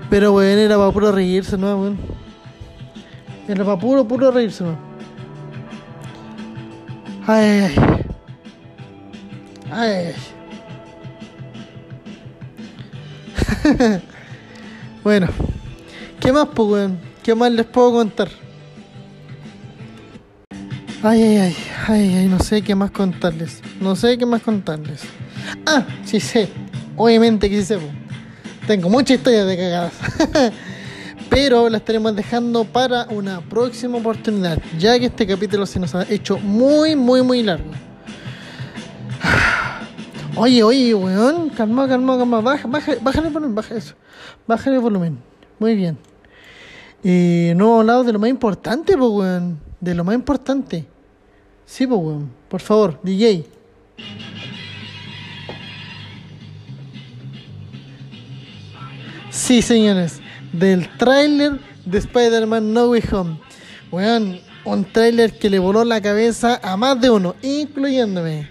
Pero 0.10 0.34
weón, 0.34 0.58
era 0.60 0.78
para 0.78 0.92
puro 0.92 1.12
reírse, 1.12 1.58
¿no, 1.58 1.68
weón? 1.78 1.98
Era 3.48 3.66
para 3.66 3.78
puro, 3.78 4.08
puro 4.08 4.32
reírse, 4.32 4.64
¿no? 4.64 4.78
Ay. 7.28 7.76
Ay, 9.72 9.90
ay, 9.90 10.14
ay. 13.66 14.02
bueno, 15.04 15.28
¿qué 16.20 16.32
más, 16.32 16.48
pues, 16.56 16.70
weón? 16.70 17.00
¿Qué 17.24 17.36
más 17.36 17.52
les 17.52 17.66
puedo 17.66 17.92
contar? 17.92 18.30
Ay, 21.04 21.24
ay, 21.24 21.40
ay, 21.40 21.56
ay, 21.88 22.16
ay, 22.16 22.28
no 22.28 22.38
sé 22.38 22.62
qué 22.62 22.76
más 22.76 22.92
contarles. 22.92 23.60
No 23.80 23.96
sé 23.96 24.20
qué 24.20 24.26
más 24.28 24.44
contarles. 24.44 25.02
Ah, 25.66 25.84
sí 26.06 26.20
sé. 26.20 26.48
Obviamente 26.96 27.50
que 27.50 27.58
sí 27.62 27.66
sé. 27.66 27.80
Tengo 28.68 28.88
muchas 28.88 29.18
historias 29.18 29.48
de 29.48 29.58
cagadas. 29.58 29.94
Pero 31.32 31.70
las 31.70 31.82
estaremos 31.82 32.16
dejando 32.16 32.66
para 32.66 33.08
una 33.10 33.42
próxima 33.42 33.98
oportunidad. 33.98 34.60
Ya 34.78 35.00
que 35.00 35.08
este 35.08 35.26
capítulo 35.26 35.66
se 35.66 35.80
nos 35.80 35.96
ha 35.96 36.04
hecho 36.04 36.38
muy, 36.38 36.96
muy, 36.96 37.24
muy 37.24 37.42
largo. 37.42 37.72
Oye, 40.36 40.62
oye, 40.62 40.94
weón. 40.94 41.50
Calma, 41.50 41.88
calma, 41.88 42.16
calma. 42.16 42.42
Baja, 42.42 42.68
baja, 42.68 42.94
bájale 43.02 43.28
el 43.28 43.34
volumen, 43.34 43.56
baja 43.56 43.76
eso. 43.76 43.96
Bájale 44.46 44.76
el 44.76 44.82
volumen. 44.84 45.18
Muy 45.58 45.74
bien. 45.76 45.98
Eh, 47.04 47.54
no 47.58 47.66
hemos 47.66 47.80
hablado 47.80 48.04
de 48.04 48.14
lo 48.14 48.20
más 48.20 48.30
importante, 48.30 48.96
pues, 48.96 49.10
weón. 49.10 49.60
De 49.80 49.96
lo 49.96 50.04
más 50.04 50.14
importante. 50.14 50.91
Sí, 51.66 51.88
pues, 51.88 52.00
weón. 52.00 52.32
Por 52.50 52.62
favor, 52.62 53.00
DJ. 53.04 53.46
Sí, 59.30 59.62
señores. 59.62 60.22
Del 60.52 60.90
tráiler 60.98 61.60
de 61.86 61.98
Spider-Man 61.98 62.74
No 62.74 62.90
Way 62.90 63.04
Home. 63.12 63.40
Weón, 63.92 64.40
un 64.66 64.86
tráiler 64.86 65.38
que 65.40 65.50
le 65.50 65.60
voló 65.60 65.84
la 65.84 66.02
cabeza 66.02 66.60
a 66.62 66.78
más 66.78 67.00
de 67.02 67.10
uno, 67.10 67.36
incluyéndome. 67.42 68.50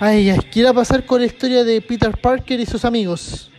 Ay, 0.00 0.34
¿qué 0.50 0.60
irá 0.60 0.70
a 0.70 0.74
pasar 0.74 1.06
con 1.06 1.20
la 1.20 1.26
historia 1.26 1.62
de 1.62 1.80
Peter 1.80 2.10
Parker 2.20 2.58
y 2.58 2.66
sus 2.66 2.84
amigos? 2.84 3.51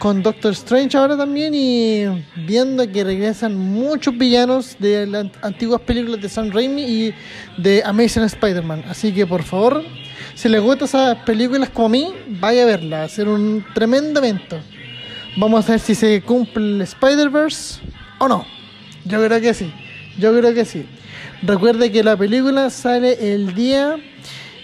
Con 0.00 0.22
Doctor 0.22 0.52
Strange 0.52 0.96
ahora 0.96 1.14
también 1.14 1.52
y 1.54 2.06
viendo 2.46 2.90
que 2.90 3.04
regresan 3.04 3.54
muchos 3.54 4.16
villanos 4.16 4.74
de 4.78 5.06
las 5.06 5.26
antiguas 5.42 5.82
películas 5.82 6.22
de 6.22 6.28
Sam 6.30 6.50
Raimi 6.50 6.82
y 6.82 7.14
de 7.58 7.82
Amazing 7.84 8.22
Spider-Man. 8.22 8.84
Así 8.88 9.12
que 9.12 9.26
por 9.26 9.42
favor, 9.42 9.84
si 10.34 10.48
les 10.48 10.62
gustan 10.62 10.86
esas 10.86 11.16
películas 11.24 11.68
como 11.68 11.88
a 11.88 11.90
mí, 11.90 12.14
vaya 12.40 12.62
a 12.62 12.64
verla. 12.64 13.00
Va 13.00 13.04
a 13.04 13.08
ser 13.10 13.28
un 13.28 13.62
tremendo 13.74 14.20
evento. 14.20 14.58
Vamos 15.36 15.68
a 15.68 15.72
ver 15.72 15.80
si 15.80 15.94
se 15.94 16.22
cumple 16.22 16.76
el 16.76 16.80
Spider-Verse 16.80 17.82
o 18.20 18.26
no. 18.26 18.46
Yo 19.04 19.22
creo 19.22 19.38
que 19.38 19.52
sí. 19.52 19.70
Yo 20.18 20.34
creo 20.34 20.54
que 20.54 20.64
sí. 20.64 20.86
Recuerde 21.42 21.92
que 21.92 22.02
la 22.02 22.16
película 22.16 22.70
sale 22.70 23.34
el 23.34 23.54
día 23.54 23.96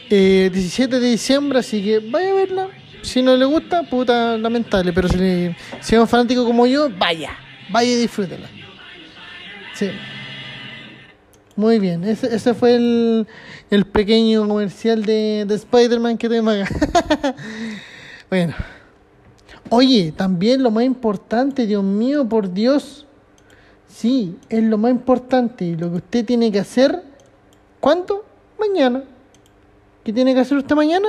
eh, 0.09 0.49
17 0.51 0.99
de 0.99 1.11
diciembre, 1.11 1.59
así 1.59 1.83
que 1.83 1.99
vaya 1.99 2.31
a 2.31 2.35
verla. 2.35 2.69
Si 3.07 3.23
no 3.23 3.37
le 3.37 3.45
gusta, 3.45 3.83
puta, 3.85 4.37
lamentable. 4.37 4.93
Pero 4.93 5.09
si, 5.09 5.17
le- 5.17 5.57
si 5.81 5.95
es 5.95 6.01
un 6.01 6.09
fanático 6.09 6.45
como 6.45 6.67
yo, 6.67 6.89
vaya. 6.99 7.33
Vaya 7.71 7.91
y 7.91 7.97
disfrútela. 7.97 8.49
Sí. 9.75 9.91
Muy 11.55 11.79
bien. 11.79 12.05
Ese, 12.05 12.35
ese 12.35 12.53
fue 12.55 12.75
el, 12.77 13.27
el 13.71 13.85
pequeño 13.87 14.47
comercial 14.47 15.05
de, 15.05 15.45
de 15.47 15.55
Spider-Man 15.55 16.19
que 16.19 16.29
tuvimos 16.29 16.55
acá. 16.55 17.35
bueno. 18.31 18.55
Oye, 19.71 20.13
también 20.17 20.63
lo 20.63 20.71
más 20.71 20.85
importante, 20.85 21.67
Dios 21.67 21.83
mío, 21.83 22.29
por 22.29 22.53
Dios. 22.53 23.07
Sí, 23.89 24.37
es 24.49 24.63
lo 24.63 24.79
más 24.79 24.91
importante. 24.91 25.77
Lo 25.79 25.91
que 25.91 25.97
usted 25.97 26.25
tiene 26.25 26.53
que 26.53 26.59
hacer, 26.61 27.03
¿cuándo? 27.81 28.25
Mañana. 28.61 29.03
¿Qué 30.05 30.13
tiene 30.13 30.35
que 30.35 30.41
hacer 30.41 30.59
usted 30.59 30.77
mañana? 30.77 31.09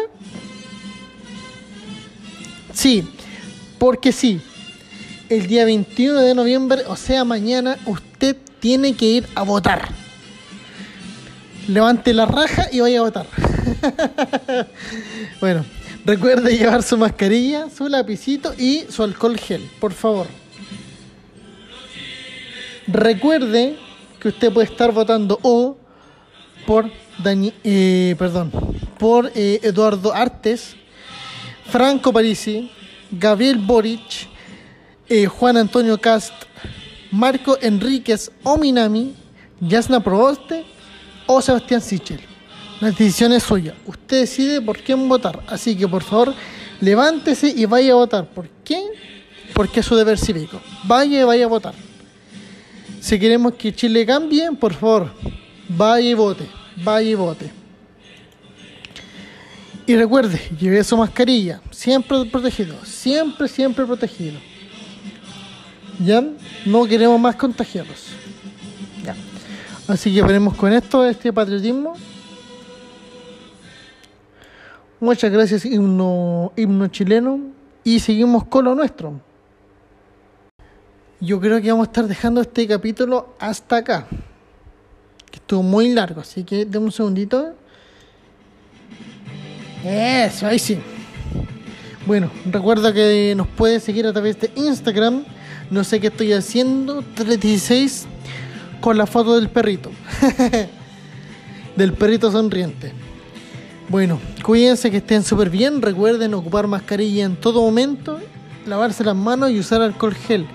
Sí, 2.78 3.03
porque 3.80 4.11
sí. 4.11 4.39
El 5.30 5.47
día 5.47 5.65
21 5.65 6.21
de 6.21 6.36
noviembre, 6.36 6.84
o 6.88 6.95
sea, 6.95 7.23
mañana, 7.23 7.75
usted 7.88 8.38
tiene 8.59 8.93
que 8.93 9.05
ir 9.05 9.28
a 9.34 9.41
votar. 9.41 9.89
Levante 11.67 12.13
la 12.13 12.28
raja 12.28 12.67
y 12.71 12.80
vaya 12.80 12.99
a 12.99 13.01
votar. 13.01 13.25
bueno, 15.41 15.65
recuerde 16.05 16.55
llevar 16.55 16.84
su 16.84 16.99
mascarilla, 16.99 17.67
su 17.75 17.88
lapicito 17.88 18.53
y 18.55 18.86
su 18.89 19.01
alcohol 19.01 19.39
gel, 19.39 19.67
por 19.80 19.93
favor. 19.93 20.28
Recuerde 22.86 23.75
que 24.19 24.28
usted 24.28 24.53
puede 24.53 24.67
estar 24.67 24.91
votando 24.91 25.39
o 25.41 25.78
por 26.67 26.91
Dani, 27.23 27.51
eh, 27.63 28.15
perdón, 28.19 28.51
por 28.99 29.32
eh, 29.34 29.61
Eduardo 29.63 30.13
Artes, 30.13 30.75
Franco 31.70 32.13
Parisi, 32.13 32.72
Gabriel 33.11 33.57
Boric, 33.57 34.28
eh, 35.09 35.26
Juan 35.26 35.57
Antonio 35.57 35.99
Cast, 35.99 36.34
Marco 37.11 37.57
Enríquez 37.61 38.32
Ominami, 38.43 39.13
Yasna 39.59 39.99
Proboste 39.99 40.65
o 41.26 41.41
Sebastián 41.41 41.82
Sichel. 41.82 42.22
La 42.80 42.89
decisión 42.91 43.34
es 43.34 43.43
suya. 43.43 43.74
Usted 43.86 44.22
decide 44.22 44.61
por 44.61 44.78
quién 44.80 45.09
votar. 45.09 45.43
Así 45.47 45.76
que 45.76 45.88
por 45.88 46.03
favor, 46.03 46.34
levántese 46.80 47.49
y 47.49 47.65
vaya 47.65 47.93
a 47.93 47.95
votar. 47.95 48.26
¿Por 48.30 48.47
qué? 48.63 48.82
Porque 49.53 49.80
es 49.80 49.86
su 49.86 49.95
deber 49.95 50.20
cívico. 50.20 50.61
Vaya 50.84 51.22
y 51.22 51.24
vaya 51.24 51.45
a 51.45 51.49
votar. 51.49 51.74
Si 52.99 53.20
queremos 53.20 53.53
que 53.53 53.74
Chile 53.74 54.05
cambie, 54.05 54.51
por 54.53 54.74
favor, 54.74 55.11
vaya 55.70 56.09
y 56.09 56.13
vote. 56.13 56.45
Vaya 56.84 57.09
y 57.09 57.15
vote. 57.15 57.51
Y 59.88 59.95
recuerde, 59.95 60.38
lleve 60.59 60.83
su 60.83 60.97
mascarilla. 60.97 61.61
Siempre 61.71 62.25
protegido. 62.25 62.75
Siempre, 62.83 63.47
siempre 63.47 63.85
protegido. 63.85 64.38
¿Ya? 66.03 66.21
No 66.65 66.85
queremos 66.85 67.17
más 67.17 67.38
contagiados. 67.38 68.07
Ya. 69.05 69.15
Así 69.88 70.13
que 70.13 70.21
veremos 70.21 70.55
con 70.55 70.73
esto 70.73 71.05
este 71.05 71.31
patriotismo. 71.31 71.93
Muchas 74.99 75.31
gracias, 75.31 75.63
himno, 75.63 76.51
himno 76.57 76.88
chileno. 76.89 77.39
Y 77.85 78.01
seguimos 78.01 78.43
con 78.43 78.65
lo 78.65 78.75
nuestro. 78.75 79.21
Yo 81.21 81.39
creo 81.39 81.61
que 81.61 81.71
vamos 81.71 81.88
a 81.88 81.91
estar 81.91 82.07
dejando 82.07 82.41
este 82.41 82.67
capítulo 82.67 83.35
hasta 83.39 83.77
acá. 83.77 84.05
Que 85.31 85.38
estuvo 85.38 85.63
muy 85.63 85.93
largo, 85.93 86.19
así 86.19 86.43
que 86.43 86.65
denme 86.65 86.88
un 86.88 86.91
segundito. 86.91 87.55
Eso, 89.88 90.47
ahí 90.47 90.59
sí. 90.59 90.77
Bueno, 92.05 92.29
recuerda 92.51 92.93
que 92.93 93.33
nos 93.38 93.47
puedes 93.47 93.83
seguir 93.83 94.05
a 94.05 94.11
través 94.11 94.38
de 94.39 94.51
Instagram. 94.55 95.23
No 95.71 95.83
sé 95.83 96.01
qué 96.01 96.07
estoy 96.07 96.33
haciendo. 96.33 97.03
316 97.15 98.05
con 98.81 98.97
la 98.97 99.05
foto 99.05 99.35
del 99.35 99.49
perrito. 99.49 99.91
del 101.77 101.93
perrito 101.93 102.31
sonriente. 102.31 102.91
Bueno, 103.88 104.19
cuídense 104.43 104.91
que 104.91 104.97
estén 104.97 105.23
súper 105.23 105.49
bien. 105.49 105.81
Recuerden 105.81 106.33
ocupar 106.33 106.67
mascarilla 106.67 107.23
en 107.23 107.38
todo 107.38 107.61
momento, 107.61 108.19
lavarse 108.65 109.05
las 109.05 109.15
manos 109.15 109.51
y 109.51 109.59
usar 109.59 109.81
alcohol 109.81 110.15
gel. 110.15 110.47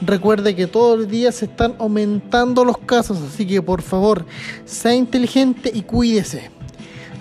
Recuerde 0.00 0.54
que 0.54 0.68
todos 0.68 1.00
los 1.00 1.08
días 1.08 1.34
se 1.34 1.46
están 1.46 1.74
aumentando 1.80 2.64
los 2.64 2.78
casos, 2.78 3.18
así 3.22 3.46
que 3.46 3.60
por 3.62 3.82
favor, 3.82 4.26
sea 4.64 4.94
inteligente 4.94 5.72
y 5.74 5.82
cuídese. 5.82 6.55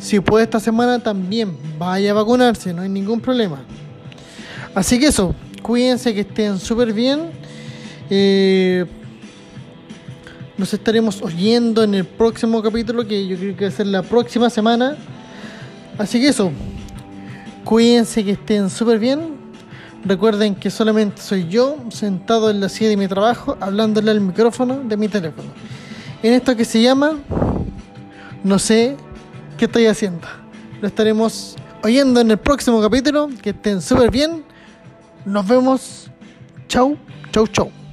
Si 0.05 0.19
puede 0.19 0.43
esta 0.43 0.59
semana 0.59 0.99
también 0.99 1.57
vaya 1.79 2.11
a 2.11 2.13
vacunarse, 2.13 2.71
no 2.71 2.83
hay 2.83 2.89
ningún 2.89 3.19
problema. 3.19 3.63
Así 4.75 4.99
que 4.99 5.07
eso, 5.07 5.33
cuídense 5.63 6.13
que 6.13 6.19
estén 6.19 6.59
súper 6.59 6.93
bien. 6.93 7.31
Eh, 8.11 8.85
nos 10.59 10.71
estaremos 10.71 11.23
oyendo 11.23 11.81
en 11.81 11.95
el 11.95 12.05
próximo 12.05 12.61
capítulo, 12.61 13.07
que 13.07 13.25
yo 13.25 13.35
creo 13.35 13.57
que 13.57 13.65
va 13.65 13.69
a 13.69 13.71
ser 13.71 13.87
la 13.87 14.03
próxima 14.03 14.47
semana. 14.51 14.95
Así 15.97 16.21
que 16.21 16.27
eso, 16.27 16.51
cuídense 17.63 18.23
que 18.23 18.33
estén 18.33 18.69
súper 18.69 18.99
bien. 18.99 19.37
Recuerden 20.05 20.53
que 20.53 20.69
solamente 20.69 21.19
soy 21.19 21.47
yo 21.47 21.77
sentado 21.89 22.51
en 22.51 22.59
la 22.59 22.69
silla 22.69 22.91
de 22.91 22.97
mi 22.97 23.07
trabajo 23.07 23.57
hablándole 23.59 24.11
al 24.11 24.21
micrófono 24.21 24.81
de 24.83 24.97
mi 24.97 25.07
teléfono. 25.07 25.49
En 26.21 26.33
esto 26.33 26.55
que 26.55 26.63
se 26.63 26.79
llama 26.79 27.13
No 28.43 28.59
sé 28.59 28.97
qué 29.57 29.65
estoy 29.65 29.87
haciendo. 29.87 30.27
Lo 30.81 30.87
estaremos 30.87 31.55
oyendo 31.83 32.19
en 32.19 32.31
el 32.31 32.37
próximo 32.37 32.81
capítulo. 32.81 33.29
Que 33.41 33.51
estén 33.51 33.81
súper 33.81 34.11
bien. 34.11 34.43
Nos 35.25 35.47
vemos. 35.47 36.11
Chau, 36.67 36.97
chau, 37.31 37.47
chau. 37.47 37.84